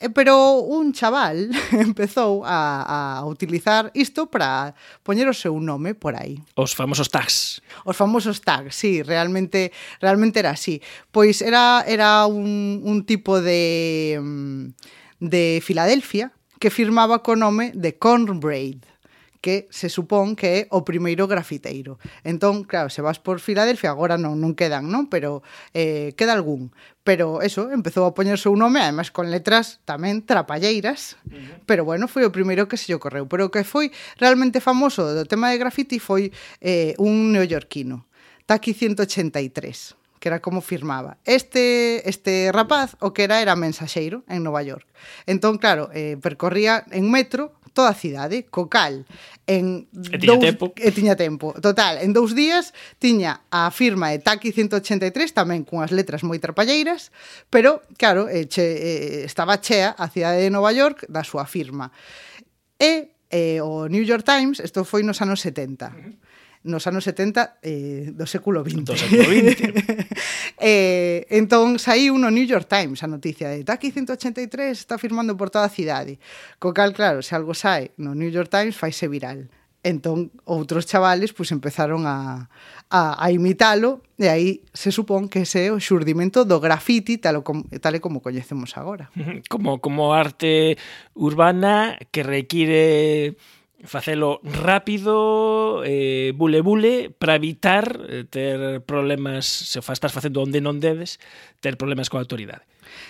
Eh, 0.00 0.08
pero 0.08 0.58
un 0.64 0.96
chaval 0.96 1.52
empezou 1.76 2.42
a, 2.42 3.20
a 3.20 3.24
utilizar 3.28 3.92
isto 3.92 4.32
para 4.32 4.72
poñer 5.04 5.28
o 5.28 5.36
seu 5.36 5.60
nome 5.60 5.92
por 5.92 6.16
aí. 6.16 6.40
Os 6.56 6.72
famosos 6.72 7.12
tags. 7.12 7.60
Os 7.84 7.94
famosos 7.94 8.40
tags, 8.40 8.74
sí, 8.74 9.04
realmente 9.04 9.70
realmente 10.00 10.40
era 10.40 10.56
así. 10.56 10.80
Pois 11.12 11.44
era 11.44 11.84
era 11.86 12.24
un, 12.26 12.80
un 12.82 13.04
tipo 13.04 13.44
de 13.44 14.16
mm, 14.16 14.64
de 15.20 15.60
Filadelfia 15.62 16.32
que 16.58 16.70
firmaba 16.70 17.22
co 17.22 17.36
nome 17.36 17.72
de 17.76 17.96
Cornbraid 17.96 18.84
que 19.40 19.68
se 19.72 19.88
supón 19.88 20.36
que 20.36 20.48
é 20.48 20.60
o 20.68 20.84
primeiro 20.84 21.24
grafiteiro. 21.24 21.96
Entón, 22.24 22.64
claro, 22.64 22.92
se 22.92 23.00
vas 23.00 23.18
por 23.18 23.40
Filadelfia, 23.40 23.90
agora 23.90 24.20
non, 24.20 24.36
non 24.36 24.52
quedan, 24.52 24.92
non? 24.92 25.08
Pero 25.08 25.40
eh, 25.72 26.12
queda 26.14 26.36
algún. 26.36 26.76
Pero 27.00 27.40
eso, 27.40 27.72
empezou 27.72 28.04
a 28.04 28.12
poñer 28.12 28.36
seu 28.36 28.52
nome, 28.52 28.84
además 28.84 29.08
con 29.08 29.32
letras 29.32 29.80
tamén 29.88 30.22
trapalleiras, 30.28 31.16
uh 31.24 31.32
-huh. 31.32 31.64
pero 31.64 31.88
bueno, 31.88 32.04
foi 32.06 32.28
o 32.28 32.34
primeiro 32.34 32.68
que 32.68 32.76
se 32.76 32.92
lle 32.92 33.00
ocorreu. 33.00 33.24
Pero 33.26 33.48
o 33.48 33.52
que 33.52 33.64
foi 33.64 33.88
realmente 34.20 34.60
famoso 34.60 35.08
do 35.08 35.24
tema 35.24 35.48
de 35.48 35.56
graffiti 35.56 35.96
foi 35.96 36.30
eh, 36.60 36.92
un 37.00 37.32
neoyorquino, 37.32 38.04
Taki 38.44 38.74
183 38.74 40.00
que 40.20 40.28
era 40.28 40.40
como 40.40 40.60
firmaba. 40.60 41.16
Este 41.24 42.08
este 42.08 42.52
rapaz 42.52 42.94
o 43.00 43.16
que 43.16 43.24
era 43.24 43.40
era 43.40 43.56
mensaxeiro 43.56 44.22
en 44.28 44.44
Nova 44.44 44.62
York. 44.62 44.86
Entón, 45.24 45.56
claro, 45.56 45.88
eh, 45.94 46.18
percorría 46.20 46.84
en 46.92 47.10
metro 47.10 47.56
toda 47.72 47.90
a 47.90 47.98
cidade, 47.98 48.46
co 48.50 48.68
cal 48.68 49.06
en 49.46 49.86
e 50.10 50.18
tiña 50.18 50.38
dous, 50.38 50.46
tempo. 50.46 50.64
E 50.76 50.90
tiña 50.90 51.14
tempo. 51.16 51.54
Total, 51.58 51.98
en 52.02 52.10
dous 52.12 52.34
días 52.34 52.74
tiña 52.98 53.42
a 53.50 53.70
firma 53.70 54.10
de 54.10 54.18
Taki 54.22 54.52
183 54.52 55.10
tamén 55.34 55.66
cunhas 55.66 55.94
letras 55.94 56.22
moi 56.22 56.38
trapalleiras, 56.38 57.10
pero 57.48 57.82
claro, 57.96 58.26
e 58.26 58.46
che, 58.46 58.62
e, 58.62 58.90
estaba 59.26 59.58
chea 59.62 59.94
a 59.96 60.06
cidade 60.10 60.42
de 60.42 60.50
Nova 60.50 60.70
York 60.70 61.06
da 61.10 61.22
súa 61.22 61.46
firma. 61.46 61.90
E 62.78 63.16
eh, 63.30 63.62
o 63.62 63.86
New 63.86 64.02
York 64.02 64.26
Times, 64.26 64.58
isto 64.58 64.82
foi 64.82 65.06
nos 65.06 65.22
anos 65.22 65.38
70. 65.42 65.86
Uh 65.86 65.94
-huh 65.94 66.14
nos 66.62 66.86
anos 66.86 67.04
70 67.04 67.58
eh, 67.62 68.12
do 68.12 68.26
século 68.28 68.60
XX. 68.60 68.84
Do 68.84 68.96
século 68.96 69.24
XX. 69.24 69.72
Eh, 70.60 71.24
entón 71.32 71.80
saiu 71.80 72.20
no 72.20 72.28
New 72.28 72.44
York 72.44 72.68
Times 72.68 73.00
a 73.00 73.08
noticia 73.08 73.48
de 73.48 73.64
Taki 73.64 73.88
183 73.96 74.76
está 74.76 75.00
firmando 75.00 75.32
por 75.32 75.48
toda 75.48 75.64
a 75.64 75.72
cidade. 75.72 76.20
Co 76.60 76.76
cal, 76.76 76.92
claro, 76.92 77.24
se 77.24 77.32
algo 77.32 77.56
sai 77.56 77.96
no 77.96 78.12
New 78.12 78.28
York 78.28 78.52
Times 78.52 78.76
faise 78.76 79.08
viral. 79.08 79.48
Entón, 79.80 80.28
outros 80.44 80.84
chavales 80.84 81.32
pois, 81.32 81.48
empezaron 81.56 82.04
a, 82.04 82.52
a, 82.92 83.16
a 83.16 83.26
imitalo 83.32 84.04
e 84.20 84.28
aí 84.28 84.60
se 84.76 84.92
supón 84.92 85.32
que 85.32 85.48
ese 85.48 85.64
é 85.64 85.72
o 85.72 85.80
xurdimento 85.80 86.44
do 86.44 86.60
graffiti 86.60 87.16
tal, 87.16 87.40
com, 87.40 87.64
tal 87.80 87.96
e 87.96 88.04
como 88.04 88.20
coñecemos 88.20 88.76
agora. 88.76 89.08
Como, 89.48 89.80
como 89.80 90.12
arte 90.12 90.76
urbana 91.16 91.96
que 92.12 92.20
require 92.20 93.40
facelo 93.84 94.40
rápido, 94.44 95.82
eh, 95.84 96.32
bule 96.36 96.60
bule, 96.60 97.10
para 97.10 97.36
evitar 97.36 98.00
eh, 98.08 98.24
ter 98.28 98.82
problemas, 98.82 99.46
se 99.46 99.80
estás 99.80 100.12
facendo 100.12 100.42
onde 100.42 100.60
non 100.60 100.80
debes, 100.80 101.20
ter 101.60 101.76
problemas 101.80 102.08
coa 102.08 102.20
autoridade. 102.20 102.64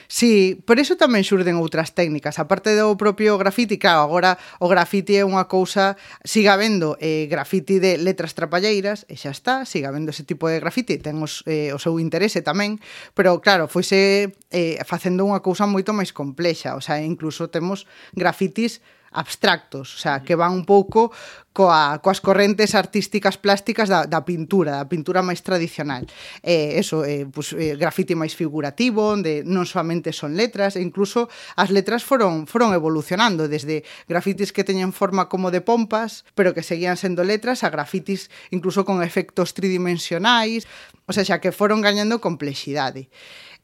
Sí, 0.09 0.61
por 0.67 0.79
iso 0.79 0.99
tamén 1.01 1.25
xurden 1.25 1.57
outras 1.57 1.97
técnicas. 1.97 2.37
A 2.37 2.45
parte 2.51 2.75
do 2.77 2.95
propio 3.01 3.39
grafiti, 3.41 3.79
claro, 3.81 4.05
agora 4.05 4.37
o 4.61 4.69
grafiti 4.69 5.17
é 5.17 5.25
unha 5.25 5.49
cousa, 5.49 5.97
siga 6.27 6.59
vendo 6.59 6.99
eh, 7.01 7.27
grafiti 7.31 7.79
de 7.81 7.97
letras 7.97 8.37
trapalleiras, 8.37 9.07
e 9.09 9.17
xa 9.17 9.33
está, 9.33 9.65
siga 9.65 9.89
vendo 9.95 10.13
ese 10.13 10.27
tipo 10.27 10.51
de 10.51 10.61
grafiti, 10.61 11.01
ten 11.01 11.19
os, 11.23 11.47
eh, 11.49 11.73
o 11.73 11.79
seu 11.81 11.97
interese 12.03 12.45
tamén, 12.45 12.83
pero 13.17 13.41
claro, 13.41 13.71
foise 13.71 14.35
eh, 14.51 14.77
facendo 14.85 15.25
unha 15.25 15.41
cousa 15.41 15.65
moito 15.65 15.95
máis 15.97 16.13
complexa, 16.13 16.77
o 16.77 16.83
sea, 16.83 17.01
incluso 17.01 17.49
temos 17.49 17.87
grafitis 18.13 18.85
abstractos, 19.13 19.95
o 19.95 19.99
sea, 19.99 20.23
que 20.23 20.35
van 20.35 20.53
un 20.53 20.65
pouco 20.65 21.11
coa, 21.53 21.99
coas 21.99 22.23
correntes 22.23 22.79
artísticas 22.79 23.35
plásticas 23.35 23.91
da, 23.91 24.07
da 24.07 24.23
pintura, 24.23 24.79
da 24.79 24.87
pintura 24.87 25.19
máis 25.19 25.43
tradicional. 25.43 26.07
Eh, 26.47 26.79
eso, 26.79 27.03
eh, 27.03 27.27
pues, 27.27 27.51
eh, 27.59 27.75
grafite 27.75 28.15
máis 28.15 28.39
figurativo, 28.39 29.19
onde 29.19 29.43
non 29.43 29.67
solamente 29.67 30.15
son 30.15 30.39
letras, 30.39 30.79
e 30.79 30.81
incluso 30.81 31.27
as 31.59 31.75
letras 31.75 32.07
foron 32.07 32.47
foron 32.47 32.71
evolucionando, 32.71 33.51
desde 33.51 33.83
grafitis 34.07 34.55
que 34.55 34.63
teñen 34.63 34.95
forma 34.95 35.27
como 35.27 35.51
de 35.51 35.59
pompas, 35.59 36.23
pero 36.39 36.55
que 36.55 36.63
seguían 36.63 36.95
sendo 36.95 37.27
letras, 37.27 37.67
a 37.67 37.69
grafitis 37.75 38.31
incluso 38.55 38.87
con 38.87 39.03
efectos 39.03 39.51
tridimensionais, 39.59 40.71
o 41.05 41.13
sea, 41.13 41.27
xa 41.27 41.43
que 41.43 41.51
foron 41.51 41.83
gañando 41.83 42.23
complexidade. 42.23 43.11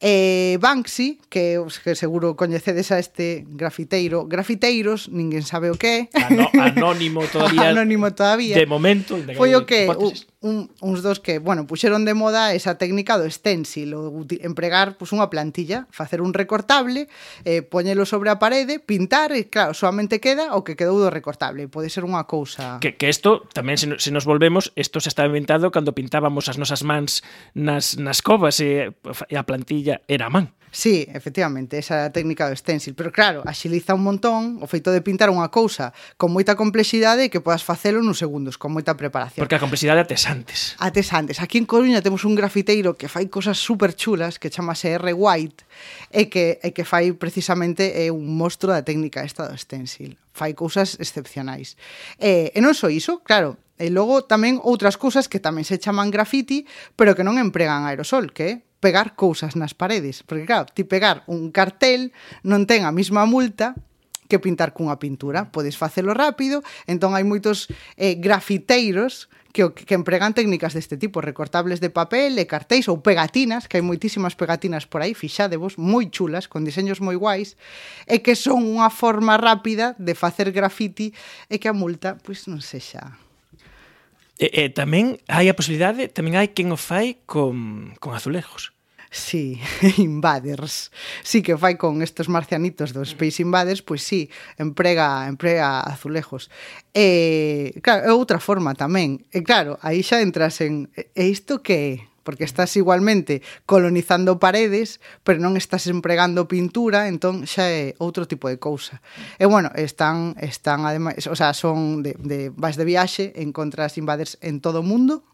Eh, 0.00 0.58
Banksy, 0.60 1.20
que, 1.28 1.62
que 1.82 1.94
seguro 1.94 2.36
coñecedes 2.36 2.92
a 2.92 2.98
este 2.98 3.44
grafiteiro, 3.48 4.26
grafiteiros, 4.28 5.08
ninguén 5.08 5.46
sabe 5.46 5.72
o 5.72 5.76
que 5.80 6.10
é. 6.12 6.26
Ano, 6.26 6.50
anónimo 6.60 7.24
todavía. 7.24 7.72
anónimo 7.72 8.12
todavía. 8.12 8.56
De 8.58 8.66
momento. 8.68 9.16
De 9.16 9.32
Foi 9.32 9.56
o 9.56 9.64
que 9.64 9.88
un, 10.40 10.70
uns 10.80 11.02
dos 11.02 11.20
que, 11.20 11.38
bueno, 11.38 11.66
puxeron 11.66 12.04
de 12.04 12.12
moda 12.12 12.52
esa 12.52 12.76
técnica 12.76 13.16
do 13.16 13.24
stencil, 13.30 13.94
o 13.96 14.24
empregar 14.44 15.00
pues, 15.00 15.16
unha 15.16 15.32
plantilla, 15.32 15.88
facer 15.88 16.20
un 16.20 16.36
recortable, 16.36 17.08
eh, 17.48 17.64
poñelo 17.64 18.04
sobre 18.04 18.28
a 18.28 18.36
parede, 18.36 18.76
pintar 18.78 19.32
e, 19.32 19.48
claro, 19.48 19.72
solamente 19.72 20.20
queda 20.20 20.52
o 20.52 20.60
que 20.60 20.76
quedou 20.76 21.00
do 21.00 21.08
recortable. 21.08 21.72
Pode 21.72 21.88
ser 21.88 22.04
unha 22.04 22.28
cousa... 22.28 22.82
Que, 22.84 22.98
que 22.98 23.08
esto, 23.08 23.48
tamén 23.54 23.80
se, 23.80 23.86
se 23.96 24.10
nos 24.10 24.28
volvemos, 24.28 24.76
isto 24.76 25.00
se 25.00 25.08
estaba 25.08 25.30
inventado 25.30 25.72
cando 25.72 25.96
pintábamos 25.96 26.52
as 26.52 26.60
nosas 26.60 26.84
mans 26.84 27.24
nas, 27.56 27.96
nas 27.96 28.20
covas 28.20 28.58
e, 28.58 28.92
e 29.30 29.34
a 29.38 29.44
plantilla 29.46 29.85
plastilla 29.86 30.02
era 30.08 30.30
man. 30.30 30.52
Sí, 30.72 31.06
efectivamente, 31.14 31.78
esa 31.78 32.04
é 32.04 32.04
a 32.04 32.12
técnica 32.12 32.50
do 32.50 32.52
stencil, 32.52 32.92
pero 32.92 33.08
claro, 33.08 33.40
axiliza 33.48 33.96
un 33.96 34.04
montón 34.04 34.60
o 34.60 34.68
feito 34.68 34.92
de 34.92 35.00
pintar 35.00 35.32
unha 35.32 35.48
cousa 35.48 35.96
con 36.20 36.36
moita 36.36 36.52
complexidade 36.52 37.32
que 37.32 37.40
podas 37.40 37.64
facelo 37.64 38.04
nos 38.04 38.20
segundos, 38.20 38.60
con 38.60 38.76
moita 38.76 38.92
preparación. 38.92 39.40
Porque 39.40 39.56
a 39.56 39.62
complexidade 39.62 40.04
ates 40.04 40.28
antes. 40.28 40.76
Ates 40.76 41.16
antes. 41.16 41.40
Aquí 41.40 41.56
en 41.56 41.64
Coruña 41.64 42.04
temos 42.04 42.28
un 42.28 42.36
grafiteiro 42.36 43.00
que 43.00 43.08
fai 43.08 43.32
cosas 43.32 43.56
super 43.56 43.96
chulas 43.96 44.36
que 44.36 44.52
chamase 44.52 44.92
R. 45.00 45.16
White 45.16 45.64
e 46.12 46.28
que, 46.28 46.60
e 46.60 46.76
que 46.76 46.84
fai 46.84 47.16
precisamente 47.16 48.04
é 48.04 48.12
un 48.12 48.36
mostro 48.36 48.68
da 48.68 48.84
técnica 48.84 49.24
esta 49.24 49.48
do 49.48 49.56
stencil. 49.56 50.20
Fai 50.36 50.52
cousas 50.52 51.00
excepcionais. 51.00 51.80
E, 52.20 52.52
e 52.52 52.58
non 52.60 52.76
só 52.76 52.92
iso, 52.92 53.24
claro, 53.24 53.56
E 53.76 53.92
logo 53.92 54.24
tamén 54.24 54.56
outras 54.64 54.96
cousas 54.96 55.28
que 55.28 55.36
tamén 55.36 55.68
se 55.68 55.76
chaman 55.76 56.08
graffiti, 56.08 56.64
pero 56.96 57.12
que 57.12 57.20
non 57.20 57.36
empregan 57.36 57.84
aerosol, 57.84 58.32
que 58.32 58.44
é 58.48 58.52
pegar 58.86 59.18
cousas 59.18 59.58
nas 59.58 59.74
paredes, 59.74 60.22
porque 60.22 60.46
claro, 60.46 60.70
ti 60.70 60.86
pegar 60.86 61.26
un 61.26 61.50
cartel 61.50 62.14
non 62.46 62.70
ten 62.70 62.86
a 62.86 62.94
mesma 62.94 63.26
multa 63.26 63.74
que 64.30 64.38
pintar 64.38 64.70
cunha 64.70 65.02
pintura. 65.02 65.50
Podes 65.50 65.74
facelo 65.74 66.14
rápido, 66.14 66.62
entón 66.86 67.18
hai 67.18 67.26
moitos 67.26 67.66
eh, 67.98 68.14
grafiteiros 68.14 69.26
que, 69.50 69.74
que 69.74 69.98
empregan 69.98 70.38
técnicas 70.38 70.70
deste 70.70 70.94
tipo, 70.94 71.18
recortables 71.18 71.82
de 71.82 71.90
papel 71.90 72.38
e 72.38 72.46
cartéis 72.46 72.86
ou 72.86 73.02
pegatinas, 73.02 73.66
que 73.66 73.74
hai 73.74 73.82
moitísimas 73.82 74.38
pegatinas 74.38 74.86
por 74.86 75.02
aí, 75.02 75.18
fixadevos, 75.18 75.74
moi 75.82 76.06
chulas, 76.06 76.46
con 76.46 76.62
diseños 76.62 77.02
moi 77.02 77.18
guais, 77.18 77.58
e 78.06 78.22
que 78.22 78.38
son 78.38 78.62
unha 78.70 78.86
forma 78.86 79.34
rápida 79.34 79.98
de 79.98 80.14
facer 80.14 80.54
grafiti 80.54 81.10
e 81.50 81.58
que 81.58 81.66
a 81.66 81.74
multa, 81.74 82.14
pois 82.22 82.46
non 82.46 82.62
sexa 82.62 83.18
E, 84.36 84.52
e 84.52 84.62
tamén 84.68 85.16
hai 85.32 85.48
a 85.48 85.56
posibilidade, 85.56 86.12
tamén 86.12 86.36
hai 86.36 86.52
quen 86.52 86.68
o 86.68 86.76
fai 86.76 87.24
con, 87.24 87.96
con 87.96 88.12
azulejos. 88.12 88.75
Sí, 89.16 89.58
Invaders. 89.96 90.92
Sí 91.24 91.40
que 91.40 91.56
fai 91.56 91.80
con 91.80 92.04
estes 92.04 92.28
marcianitos 92.28 92.92
dos 92.92 93.08
mm. 93.08 93.12
Space 93.16 93.40
Invaders, 93.40 93.80
pois 93.80 94.04
sí, 94.04 94.28
emprega 94.60 95.24
emprega 95.24 95.80
azulejos. 95.80 96.52
E 96.92 97.72
claro, 97.80 98.04
é 98.04 98.12
outra 98.12 98.36
forma 98.36 98.76
tamén. 98.76 99.24
E 99.32 99.40
claro, 99.40 99.80
aí 99.80 100.04
xa 100.04 100.20
entras 100.20 100.60
en 100.60 100.92
e 100.92 101.24
isto 101.32 101.64
que 101.64 101.76
é? 101.80 101.92
porque 102.28 102.44
mm. 102.44 102.50
estás 102.52 102.76
igualmente 102.76 103.40
colonizando 103.64 104.36
paredes, 104.36 105.00
pero 105.24 105.40
non 105.40 105.56
estás 105.56 105.88
empregando 105.88 106.44
pintura, 106.44 107.08
entón 107.08 107.48
xa 107.48 107.72
é 107.72 107.96
outro 107.96 108.28
tipo 108.28 108.52
de 108.52 108.60
cousa. 108.60 109.00
E 109.40 109.48
bueno, 109.48 109.72
están 109.80 110.36
están 110.44 110.84
ademais, 110.84 111.24
o 111.24 111.36
sea, 111.40 111.56
son 111.56 112.04
de 112.04 112.20
de 112.20 112.52
vas 112.52 112.76
de 112.76 112.84
viaxe, 112.84 113.32
encontras 113.40 113.96
invaders 113.96 114.36
en 114.44 114.60
todo 114.60 114.84
o 114.84 114.86
mundo, 114.86 115.24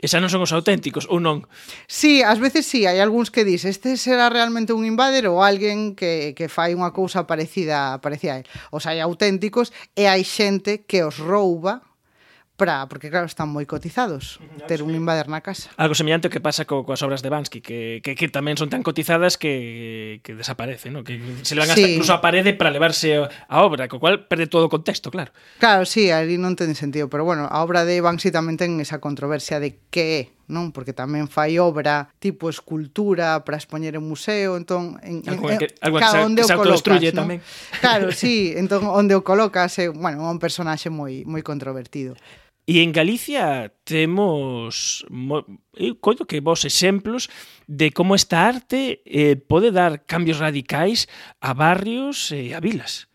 E 0.00 0.08
xa 0.10 0.18
non 0.18 0.32
son 0.32 0.42
os 0.42 0.50
auténticos, 0.56 1.06
ou 1.06 1.20
non? 1.20 1.44
Sí, 1.86 2.24
ás 2.24 2.40
veces 2.40 2.64
sí, 2.66 2.88
hai 2.88 2.98
algúns 2.98 3.28
que 3.28 3.46
dis 3.46 3.62
este 3.68 3.94
será 4.00 4.32
realmente 4.32 4.72
un 4.72 4.82
invader 4.88 5.28
ou 5.28 5.44
alguén 5.44 5.94
que, 5.94 6.32
que 6.32 6.48
fai 6.48 6.72
unha 6.72 6.90
cousa 6.90 7.28
parecida, 7.28 8.00
parecida 8.02 8.34
a 8.34 8.38
él. 8.42 8.46
Os 8.74 8.88
hai 8.88 8.98
auténticos 8.98 9.70
e 9.94 10.10
hai 10.10 10.26
xente 10.26 10.82
que 10.88 11.04
os 11.06 11.20
rouba 11.20 11.91
para 12.62 12.86
porque 12.86 13.10
claro, 13.10 13.26
están 13.26 13.50
moi 13.50 13.66
cotizados 13.66 14.38
ter 14.70 14.86
un 14.86 14.94
invader 14.94 15.26
na 15.26 15.42
casa. 15.42 15.74
Algo 15.74 15.98
semellante 15.98 16.30
ao 16.30 16.32
que 16.32 16.38
pasa 16.38 16.62
co, 16.62 16.86
coas 16.86 17.02
obras 17.02 17.18
de 17.18 17.26
Bansky, 17.26 17.58
que, 17.58 17.98
que, 18.06 18.14
que 18.14 18.30
tamén 18.30 18.54
son 18.54 18.70
tan 18.70 18.86
cotizadas 18.86 19.34
que, 19.34 20.22
que 20.22 20.38
desaparecen, 20.38 20.94
¿no? 20.94 21.02
que 21.02 21.18
se 21.42 21.58
levan 21.58 21.74
sí. 21.74 21.82
hasta 21.82 21.88
incluso 21.90 22.14
a 22.14 22.22
parede 22.22 22.54
para 22.54 22.70
levarse 22.70 23.18
a 23.18 23.56
obra, 23.66 23.90
co 23.90 23.98
cual 23.98 24.30
perde 24.30 24.46
todo 24.46 24.70
o 24.70 24.70
contexto, 24.70 25.10
claro. 25.10 25.34
Claro, 25.58 25.82
sí, 25.82 26.14
ali 26.14 26.38
non 26.38 26.54
ten 26.54 26.70
sentido, 26.78 27.10
pero 27.10 27.26
bueno, 27.26 27.50
a 27.50 27.58
obra 27.66 27.82
de 27.82 27.98
Banksy 27.98 28.30
tamén 28.30 28.54
ten 28.54 28.78
esa 28.78 29.02
controversia 29.02 29.58
de 29.58 29.82
que 29.90 30.06
é 30.22 30.22
non? 30.52 30.70
Porque 30.70 30.92
tamén 30.92 31.26
fai 31.26 31.56
obra 31.56 32.12
tipo 32.20 32.52
escultura 32.52 33.40
para 33.42 33.56
expoñer 33.56 33.96
en 33.96 34.04
museo, 34.04 34.60
entón 34.60 35.00
en, 35.00 35.24
algo 35.24 35.48
en, 35.48 35.58
que, 35.58 35.72
algo 35.80 35.98
claro, 35.98 36.28
onde 36.28 36.44
que 36.44 36.48
se, 36.48 36.54
o 36.54 36.60
colocas, 36.60 37.14
tamén. 37.16 37.40
Claro, 37.80 38.12
sí, 38.12 38.52
entón 38.60 38.84
onde 38.84 39.16
o 39.16 39.24
colocas 39.24 39.72
é, 39.80 39.88
bueno, 39.88 40.28
un 40.28 40.38
personaxe 40.38 40.92
moi 40.92 41.24
moi 41.24 41.40
controvertido. 41.40 42.14
E 42.66 42.78
en 42.78 42.92
Galicia 42.94 43.74
temos 43.82 45.02
eu 45.74 45.98
coido 45.98 46.26
que 46.26 46.38
vos 46.38 46.62
exemplos 46.64 47.26
de 47.66 47.90
como 47.90 48.14
esta 48.14 48.46
arte 48.46 49.02
eh, 49.02 49.34
pode 49.34 49.74
dar 49.74 50.06
cambios 50.06 50.38
radicais 50.38 51.10
a 51.42 51.54
barrios 51.54 52.30
e 52.30 52.54
a 52.54 52.60
vilas. 52.62 53.10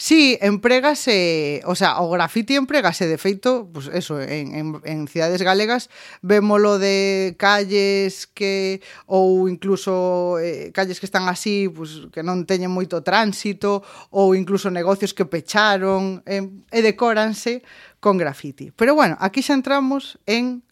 Sí, 0.00 0.38
empregase, 0.40 1.60
o 1.66 1.74
sea, 1.74 1.98
o 1.98 2.08
grafiti 2.14 2.54
empregase 2.54 3.10
de 3.10 3.18
feito, 3.18 3.66
pues 3.66 3.90
eso, 3.90 4.22
en, 4.22 4.54
en, 4.54 4.66
en 4.86 5.08
cidades 5.08 5.42
galegas, 5.42 5.90
vémolo 6.22 6.78
de 6.78 7.34
calles 7.36 8.30
que 8.30 8.80
ou 9.10 9.50
incluso 9.50 10.38
eh, 10.38 10.70
calles 10.70 11.02
que 11.02 11.06
están 11.10 11.26
así, 11.26 11.66
pues 11.66 12.06
que 12.14 12.22
non 12.22 12.46
teñen 12.46 12.70
moito 12.70 13.02
tránsito 13.02 13.82
ou 14.14 14.38
incluso 14.38 14.70
negocios 14.70 15.10
que 15.10 15.26
pecharon 15.26 16.22
eh, 16.30 16.46
e 16.46 16.78
decóranse 16.78 17.66
con 17.98 18.22
grafiti. 18.22 18.70
Pero 18.70 18.94
bueno, 18.94 19.18
aquí 19.18 19.42
xa 19.42 19.58
entramos 19.58 20.22
en 20.30 20.62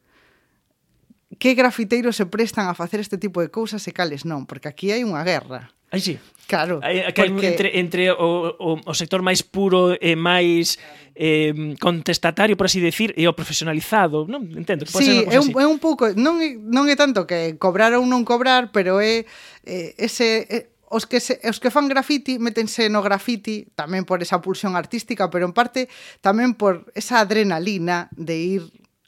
que 1.42 1.58
grafiteiros 1.58 2.14
se 2.14 2.30
prestan 2.30 2.70
a 2.70 2.78
facer 2.78 3.02
este 3.02 3.18
tipo 3.18 3.42
de 3.42 3.50
cousas 3.50 3.82
e 3.90 3.92
cales 3.92 4.22
non, 4.22 4.46
porque 4.46 4.70
aquí 4.70 4.94
hai 4.94 5.02
unha 5.02 5.26
guerra. 5.26 5.75
Aí 5.90 6.00
sí. 6.00 6.18
Claro. 6.46 6.80
Aí, 6.82 7.12
que 7.12 7.24
porque... 7.24 7.46
entre, 7.46 7.78
entre 7.78 8.10
o, 8.12 8.54
o, 8.58 8.70
o 8.86 8.94
sector 8.94 9.18
máis 9.18 9.42
puro 9.42 9.98
e 9.98 10.14
máis 10.14 10.78
eh, 11.18 11.74
contestatario, 11.82 12.54
por 12.54 12.70
así 12.70 12.78
decir, 12.78 13.10
e 13.18 13.26
o 13.26 13.34
profesionalizado, 13.34 14.30
non? 14.30 14.46
Entendo 14.54 14.86
que 14.86 14.94
pode 14.94 15.10
sí, 15.10 15.26
ser 15.26 15.34
é 15.34 15.38
un, 15.42 15.50
é 15.50 15.66
un 15.66 15.82
pouco, 15.82 16.06
non 16.14 16.38
é, 16.38 16.54
non 16.54 16.86
é 16.86 16.94
tanto 16.94 17.26
que 17.26 17.58
cobrar 17.58 17.90
ou 17.98 18.06
non 18.06 18.22
cobrar, 18.22 18.70
pero 18.70 19.02
é, 19.02 19.26
é 19.66 19.98
ese... 19.98 20.46
É, 20.46 20.58
os 20.86 21.02
que 21.02 21.18
se, 21.18 21.42
os 21.42 21.58
que 21.58 21.74
fan 21.74 21.90
graffiti 21.90 22.38
métense 22.38 22.86
no 22.86 23.02
graffiti 23.02 23.66
tamén 23.74 24.06
por 24.06 24.22
esa 24.22 24.38
pulsión 24.38 24.78
artística, 24.78 25.26
pero 25.34 25.42
en 25.42 25.50
parte 25.50 25.90
tamén 26.22 26.54
por 26.54 26.86
esa 26.94 27.18
adrenalina 27.18 28.06
de 28.14 28.36
ir 28.38 28.62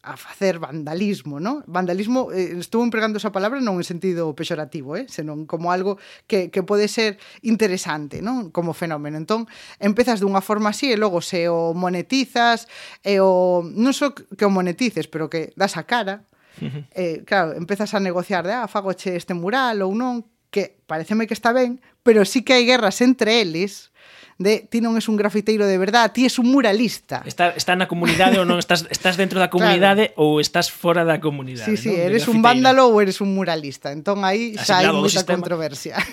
a 0.08 0.16
facer 0.16 0.58
vandalismo, 0.58 1.38
¿no? 1.38 1.62
Vandalismo, 1.66 2.32
eh, 2.32 2.56
estou 2.56 2.80
empregando 2.82 3.20
esa 3.20 3.28
palabra 3.28 3.60
non 3.60 3.76
en 3.76 3.84
sentido 3.84 4.32
pexorativo, 4.32 4.96
eh, 4.96 5.04
senón 5.04 5.44
como 5.44 5.68
algo 5.68 6.00
que, 6.24 6.48
que 6.48 6.64
pode 6.64 6.88
ser 6.88 7.20
interesante, 7.44 8.24
¿no? 8.24 8.48
Como 8.48 8.72
fenómeno. 8.72 9.20
Entón, 9.20 9.44
empezas 9.76 10.24
dunha 10.24 10.40
forma 10.40 10.72
así 10.72 10.88
e 10.88 10.96
logo 10.96 11.20
se 11.20 11.52
o 11.52 11.76
monetizas, 11.76 12.72
e 13.04 13.20
o 13.20 13.60
non 13.60 13.92
só 13.92 14.16
que 14.16 14.48
o 14.48 14.50
monetices, 14.50 15.12
pero 15.12 15.28
que 15.28 15.52
das 15.60 15.76
a 15.76 15.84
cara, 15.84 16.24
eh, 16.96 17.22
claro, 17.28 17.52
empezas 17.52 17.92
a 17.92 18.00
negociar 18.00 18.48
de, 18.48 18.56
ah, 18.56 18.66
fagoche 18.66 19.12
este 19.12 19.36
mural 19.36 19.84
ou 19.84 19.92
non, 19.92 20.24
que 20.48 20.80
pareceme 20.88 21.28
que 21.28 21.36
está 21.36 21.52
ben, 21.52 21.84
pero 22.00 22.24
sí 22.24 22.40
que 22.40 22.56
hai 22.56 22.64
guerras 22.64 23.04
entre 23.04 23.44
eles 23.44 23.92
de 24.38 24.62
ti 24.70 24.78
non 24.78 24.94
és 24.94 25.10
un 25.10 25.18
grafiteiro 25.18 25.66
de 25.66 25.74
verdade, 25.82 26.14
ti 26.14 26.22
és 26.22 26.38
un 26.38 26.46
muralista. 26.46 27.26
Está, 27.26 27.50
está 27.58 27.74
na 27.74 27.90
comunidade 27.90 28.38
ou 28.38 28.46
non 28.46 28.62
estás, 28.62 28.86
estás 28.86 29.18
dentro 29.18 29.42
da 29.42 29.50
comunidade 29.50 30.14
claro. 30.14 30.22
ou 30.22 30.38
estás 30.38 30.70
fora 30.70 31.02
da 31.02 31.18
comunidade. 31.18 31.74
Sí, 31.74 31.90
sí, 31.90 31.90
¿no? 31.90 31.98
eres 31.98 32.30
un 32.30 32.38
vándalo 32.38 32.86
ou 32.86 33.02
eres 33.02 33.18
un 33.18 33.34
muralista. 33.34 33.90
Entón 33.90 34.22
aí 34.22 34.54
xa 34.54 34.78
hai 34.78 34.94
moita 34.94 35.26
controversia. 35.26 35.98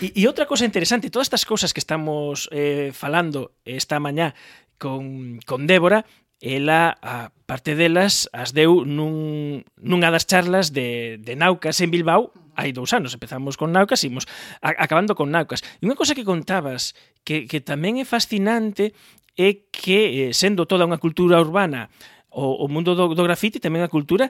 E 0.00 0.26
outra 0.26 0.46
cosa 0.46 0.66
interesante, 0.66 1.10
todas 1.10 1.26
estas 1.26 1.46
cousas 1.46 1.74
que 1.74 1.82
estamos 1.82 2.50
eh, 2.50 2.90
falando 2.94 3.54
esta 3.64 3.98
mañá 3.98 4.34
con, 4.78 5.38
con 5.46 5.66
Débora, 5.66 6.06
ela, 6.44 7.00
a 7.00 7.32
parte 7.48 7.72
delas, 7.72 8.28
as 8.36 8.52
deu 8.52 8.84
nun, 8.84 9.64
nunha 9.80 10.12
das 10.12 10.28
charlas 10.28 10.76
de, 10.76 11.16
de 11.16 11.32
Naucas 11.40 11.80
en 11.80 11.88
Bilbao 11.88 12.36
hai 12.52 12.76
dous 12.76 12.92
anos. 12.92 13.16
Empezamos 13.16 13.56
con 13.56 13.72
Naucas 13.72 14.04
e 14.04 14.12
imos 14.12 14.28
a, 14.60 14.76
acabando 14.76 15.16
con 15.16 15.32
Naucas. 15.32 15.64
E 15.80 15.88
unha 15.88 15.96
cosa 15.96 16.12
que 16.12 16.28
contabas 16.28 16.92
que, 17.24 17.48
que 17.48 17.64
tamén 17.64 17.96
é 17.96 18.04
fascinante 18.04 18.92
é 19.40 19.64
que, 19.72 20.28
eh, 20.28 20.32
sendo 20.36 20.68
toda 20.68 20.84
unha 20.84 21.00
cultura 21.00 21.40
urbana, 21.40 21.88
o, 22.28 22.60
o 22.60 22.66
mundo 22.68 22.92
do, 22.92 23.16
do 23.16 23.24
grafite 23.24 23.56
tamén 23.56 23.80
a 23.80 23.88
cultura 23.88 24.28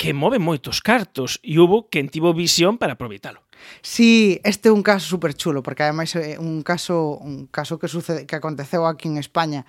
que 0.00 0.16
move 0.16 0.40
moitos 0.40 0.80
cartos 0.80 1.36
e 1.44 1.60
hubo 1.60 1.86
quen 1.92 2.08
tivo 2.08 2.32
visión 2.32 2.80
para 2.80 2.96
aproveitalo. 2.96 3.44
Sí, 3.84 4.40
este 4.42 4.68
é 4.68 4.74
un 4.74 4.82
caso 4.82 5.06
super 5.06 5.36
chulo, 5.36 5.62
porque 5.62 5.84
ademais 5.86 6.10
é 6.16 6.40
un 6.40 6.64
caso 6.66 7.20
un 7.20 7.46
caso 7.46 7.78
que 7.78 7.86
sucede 7.86 8.26
que 8.26 8.34
aconteceu 8.34 8.88
aquí 8.88 9.06
en 9.06 9.20
España, 9.20 9.68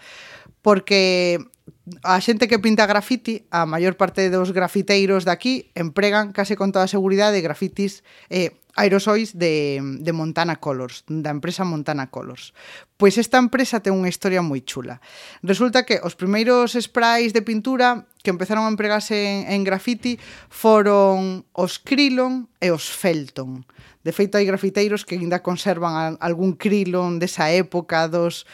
porque 0.66 1.38
a 2.04 2.16
xente 2.24 2.48
que 2.48 2.64
pinta 2.64 2.88
grafiti, 2.88 3.44
a 3.52 3.68
maior 3.68 4.00
parte 4.00 4.32
dos 4.32 4.56
grafiteiros 4.56 5.28
daqui 5.28 5.68
empregan 5.76 6.32
case 6.32 6.56
con 6.56 6.72
toda 6.72 6.88
a 6.88 6.92
seguridade 6.92 7.44
grafitis 7.44 8.08
eh, 8.32 8.56
aerosois 8.76 9.38
de, 9.38 9.78
de 10.00 10.12
Montana 10.16 10.58
Colors, 10.64 11.04
da 11.06 11.30
empresa 11.30 11.68
Montana 11.68 12.08
Colors. 12.08 12.56
Pois 12.98 13.20
esta 13.20 13.38
empresa 13.38 13.84
ten 13.84 13.94
unha 13.94 14.08
historia 14.08 14.40
moi 14.40 14.64
chula. 14.64 15.04
Resulta 15.44 15.84
que 15.84 16.00
os 16.02 16.16
primeiros 16.16 16.74
sprays 16.74 17.36
de 17.36 17.44
pintura 17.44 18.08
que 18.24 18.32
empezaron 18.32 18.64
a 18.64 18.72
empregarse 18.72 19.14
en, 19.14 19.52
en 19.52 19.62
grafiti 19.68 20.18
foron 20.48 21.44
os 21.52 21.78
Krylon 21.84 22.48
e 22.64 22.72
os 22.72 22.88
Felton. 22.88 23.68
De 24.08 24.12
feito, 24.16 24.40
hai 24.40 24.48
grafiteiros 24.48 25.04
que 25.04 25.20
ainda 25.20 25.44
conservan 25.46 26.16
algún 26.18 26.56
Krylon 26.56 27.20
desa 27.20 27.52
época 27.52 28.08
dos 28.08 28.48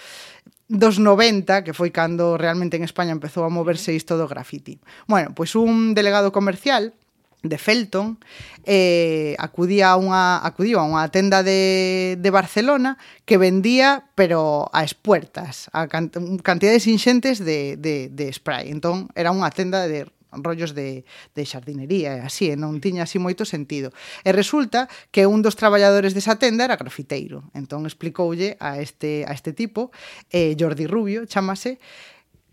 dos 0.70 1.02
90, 1.02 1.66
que 1.66 1.74
foi 1.74 1.90
cando 1.90 2.38
realmente 2.38 2.78
en 2.78 2.86
España 2.86 3.12
empezou 3.12 3.44
a 3.44 3.52
moverse 3.52 3.92
isto 3.98 4.22
do 4.22 4.30
graffiti. 4.30 4.78
Bueno, 5.10 5.34
pois 5.34 5.58
un 5.58 5.98
delegado 5.98 6.30
comercial 6.30 6.94
de 7.42 7.58
Felton 7.58 8.22
eh, 8.70 9.34
acudía 9.40 9.92
a 9.92 9.98
unha, 9.98 10.38
acudiu 10.46 10.78
a 10.78 10.86
unha 10.86 11.10
tenda 11.10 11.42
de, 11.42 12.22
de 12.22 12.30
Barcelona 12.30 13.02
que 13.26 13.42
vendía, 13.42 14.06
pero 14.14 14.70
a 14.70 14.86
espuertas, 14.86 15.74
a 15.74 15.90
can, 15.90 16.14
cantidades 16.46 16.86
inxentes 16.86 17.42
de, 17.42 17.74
de, 17.74 18.14
de 18.14 18.30
spray. 18.30 18.70
Entón, 18.70 19.10
era 19.18 19.34
unha 19.34 19.50
tenda 19.50 19.90
de 19.90 20.06
rollos 20.32 20.76
de, 20.76 21.06
de 21.36 21.44
xardinería 21.46 22.18
e 22.18 22.22
así, 22.22 22.50
e 22.52 22.56
non 22.56 22.78
tiña 22.78 23.06
así 23.06 23.18
moito 23.18 23.44
sentido. 23.46 23.90
E 24.22 24.30
resulta 24.34 24.86
que 25.10 25.26
un 25.26 25.42
dos 25.42 25.58
traballadores 25.58 26.14
desa 26.14 26.38
tenda 26.38 26.66
era 26.66 26.78
grafiteiro. 26.78 27.50
Entón 27.58 27.86
explicoulle 27.90 28.58
a 28.62 28.78
este, 28.78 29.26
a 29.26 29.34
este 29.34 29.54
tipo, 29.54 29.90
eh, 30.30 30.54
Jordi 30.60 30.86
Rubio, 30.86 31.26
chamase, 31.26 31.82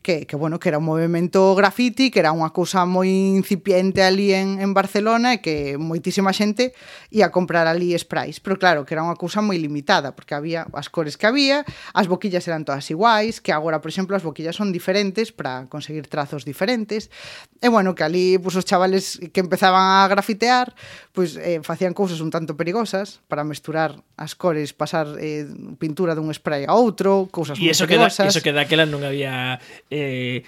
que, 0.07 0.25
que 0.25 0.37
bueno, 0.37 0.61
que 0.61 0.69
era 0.69 0.79
un 0.79 0.85
movimento 0.85 1.57
graffiti, 1.57 2.13
que 2.13 2.23
era 2.23 2.31
unha 2.31 2.55
cousa 2.55 2.87
moi 2.87 3.11
incipiente 3.11 4.07
ali 4.07 4.31
en, 4.31 4.63
en 4.63 4.71
Barcelona 4.71 5.35
e 5.35 5.43
que 5.43 5.75
moitísima 5.75 6.31
xente 6.31 6.71
ia 7.11 7.27
a 7.27 7.35
comprar 7.35 7.67
ali 7.67 7.91
sprays, 7.99 8.39
pero 8.39 8.55
claro, 8.55 8.87
que 8.87 8.95
era 8.95 9.03
unha 9.03 9.19
cousa 9.19 9.43
moi 9.43 9.59
limitada, 9.59 10.15
porque 10.15 10.39
había 10.39 10.71
as 10.79 10.87
cores 10.95 11.19
que 11.19 11.27
había, 11.27 11.67
as 11.91 12.07
boquillas 12.07 12.47
eran 12.47 12.63
todas 12.63 12.87
iguais, 12.87 13.43
que 13.43 13.51
agora, 13.51 13.83
por 13.83 13.91
exemplo, 13.91 14.15
as 14.15 14.23
boquillas 14.23 14.55
son 14.55 14.71
diferentes 14.71 15.35
para 15.35 15.67
conseguir 15.67 16.07
trazos 16.07 16.47
diferentes, 16.47 17.11
e 17.59 17.67
bueno, 17.67 17.99
que 17.99 18.07
ali 18.07 18.39
pues, 18.39 18.55
os 18.55 18.63
chavales 18.63 19.19
que 19.35 19.43
empezaban 19.43 20.07
a 20.07 20.07
grafitear, 20.07 20.79
pues 21.11 21.35
eh, 21.35 21.59
facían 21.67 21.99
cousas 21.99 22.23
un 22.23 22.31
tanto 22.31 22.55
perigosas 22.55 23.27
para 23.27 23.43
mesturar 23.43 24.07
as 24.15 24.39
cores, 24.39 24.71
pasar 24.71 25.19
eh, 25.19 25.51
pintura 25.83 26.15
dun 26.15 26.31
spray 26.31 26.63
a 26.63 26.79
outro, 26.79 27.27
cousas 27.35 27.59
moi 27.59 27.75
perigosas. 27.75 28.31
E 28.31 28.39
iso 28.39 28.45
que 28.45 28.55
daquela 28.55 28.87
non 28.87 29.03
había 29.03 29.59
eh, 29.89 29.96
eh, 29.97 30.45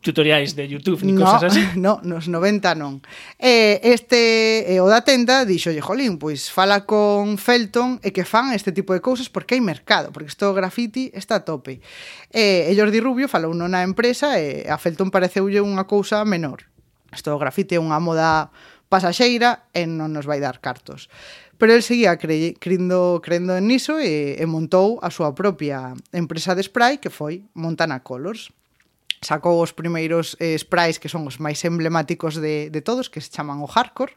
tutoriais 0.00 0.56
de 0.56 0.66
YouTube 0.66 1.04
ni 1.04 1.12
no, 1.12 1.24
cosas 1.24 1.52
así. 1.52 1.62
No, 1.76 2.00
nos 2.02 2.28
90 2.28 2.74
non. 2.74 3.00
Eh, 3.38 3.78
este 3.82 4.66
eh, 4.66 4.82
o 4.82 4.90
da 4.90 5.06
tenda 5.06 5.46
dixolle, 5.46 5.80
"Jolín, 5.80 6.18
pois 6.18 6.50
fala 6.50 6.82
con 6.82 7.38
Felton 7.38 8.02
e 8.02 8.10
que 8.10 8.26
fan 8.26 8.50
este 8.50 8.74
tipo 8.74 8.90
de 8.92 9.00
cousas 9.00 9.30
porque 9.30 9.54
hai 9.54 9.62
mercado, 9.62 10.10
porque 10.10 10.30
isto 10.30 10.50
graffiti 10.50 11.14
está 11.14 11.40
a 11.40 11.44
tope." 11.46 11.78
Eh, 12.34 12.66
e 12.66 12.72
Jordi 12.74 12.98
Rubio 12.98 13.30
falou 13.30 13.54
non 13.54 13.70
na 13.70 13.86
empresa 13.86 14.34
e 14.42 14.66
a 14.66 14.76
Felton 14.76 15.14
pareceulle 15.14 15.62
unha 15.62 15.86
cousa 15.86 16.26
menor. 16.26 16.66
Isto 17.14 17.38
graffiti 17.38 17.78
é 17.78 17.80
unha 17.80 18.02
moda 18.02 18.50
pasaxeira 18.90 19.70
e 19.70 19.86
non 19.86 20.10
nos 20.10 20.26
vai 20.26 20.42
dar 20.42 20.58
cartos. 20.58 21.06
Pero 21.58 21.74
el 21.74 21.82
seguía 21.82 22.18
cre 22.18 22.54
crendo, 22.58 23.20
crendo 23.22 23.54
en 23.58 23.66
niso 23.66 23.98
e, 23.98 24.38
e 24.38 24.44
montou 24.46 25.02
a 25.02 25.10
súa 25.10 25.34
propia 25.34 25.94
empresa 26.14 26.54
de 26.54 26.62
spray 26.62 26.98
que 27.02 27.10
foi 27.10 27.46
Montana 27.54 28.02
Colors 28.02 28.54
sacou 29.20 29.60
os 29.62 29.74
primeiros 29.74 30.36
eh, 30.38 30.58
sprays 30.58 30.98
que 30.98 31.10
son 31.10 31.26
os 31.26 31.42
máis 31.42 31.62
emblemáticos 31.66 32.38
de, 32.38 32.70
de 32.70 32.80
todos, 32.80 33.10
que 33.10 33.20
se 33.20 33.30
chaman 33.30 33.62
o 33.62 33.68
hardcore, 33.68 34.14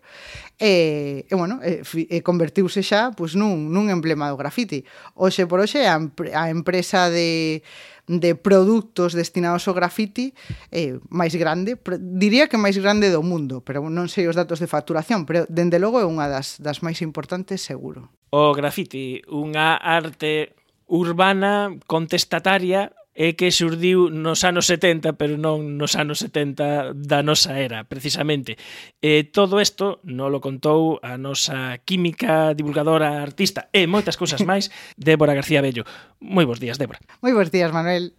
e, 0.62 1.26
e 1.30 1.34
bueno, 1.36 1.58
e, 1.64 1.82
e 1.86 2.18
convertiuse 2.22 2.86
xa 2.86 3.12
pois, 3.16 3.34
nun, 3.34 3.74
nun 3.74 3.90
emblema 3.90 4.30
do 4.30 4.38
graffiti. 4.38 4.86
Oxe 5.18 5.50
por 5.50 5.62
hoxe, 5.62 5.86
a, 5.90 5.98
a 5.98 6.44
empresa 6.50 7.10
de 7.10 7.62
de 8.08 8.36
produtos 8.36 9.14
destinados 9.14 9.68
ao 9.68 9.78
graffiti 9.78 10.34
eh, 10.74 11.00
máis 11.08 11.32
grande, 11.38 11.80
diría 12.02 12.52
que 12.52 12.60
máis 12.60 12.76
grande 12.76 13.08
do 13.08 13.24
mundo, 13.24 13.64
pero 13.64 13.80
non 13.88 14.12
sei 14.12 14.28
os 14.28 14.36
datos 14.36 14.60
de 14.60 14.68
facturación, 14.68 15.24
pero 15.24 15.48
dende 15.48 15.80
logo 15.80 16.02
é 16.02 16.06
unha 16.06 16.28
das, 16.28 16.60
das 16.60 16.84
máis 16.84 17.00
importantes 17.00 17.64
seguro. 17.64 18.12
O 18.36 18.52
graffiti, 18.52 19.24
unha 19.32 19.80
arte 19.80 20.58
urbana 20.92 21.72
contestataria 21.88 22.92
é 23.22 23.38
que 23.38 23.54
xurdiu 23.54 24.10
nos 24.10 24.42
anos 24.42 24.66
70, 24.66 25.14
pero 25.14 25.38
non 25.38 25.78
nos 25.78 25.94
anos 25.94 26.26
70 26.26 26.98
da 26.98 27.22
nosa 27.22 27.54
era, 27.62 27.86
precisamente. 27.86 28.58
E 28.98 29.30
todo 29.30 29.62
isto 29.62 30.02
non 30.10 30.34
lo 30.34 30.42
contou 30.42 30.98
a 31.06 31.22
nosa 31.22 31.78
química, 31.86 32.58
divulgadora, 32.58 33.22
artista 33.22 33.70
e 33.70 33.86
moitas 33.86 34.18
cousas 34.18 34.42
máis, 34.42 34.74
Débora 34.98 35.38
García 35.38 35.62
Bello. 35.62 35.86
Moi 36.18 36.50
bos 36.50 36.58
días, 36.58 36.82
Débora. 36.82 36.98
Moi 37.22 37.38
bos 37.38 37.54
días, 37.54 37.70
Manuel. 37.70 38.18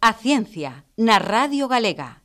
A 0.00 0.16
ciencia 0.16 0.88
na 0.96 1.20
Radio 1.20 1.68
Galega. 1.68 2.21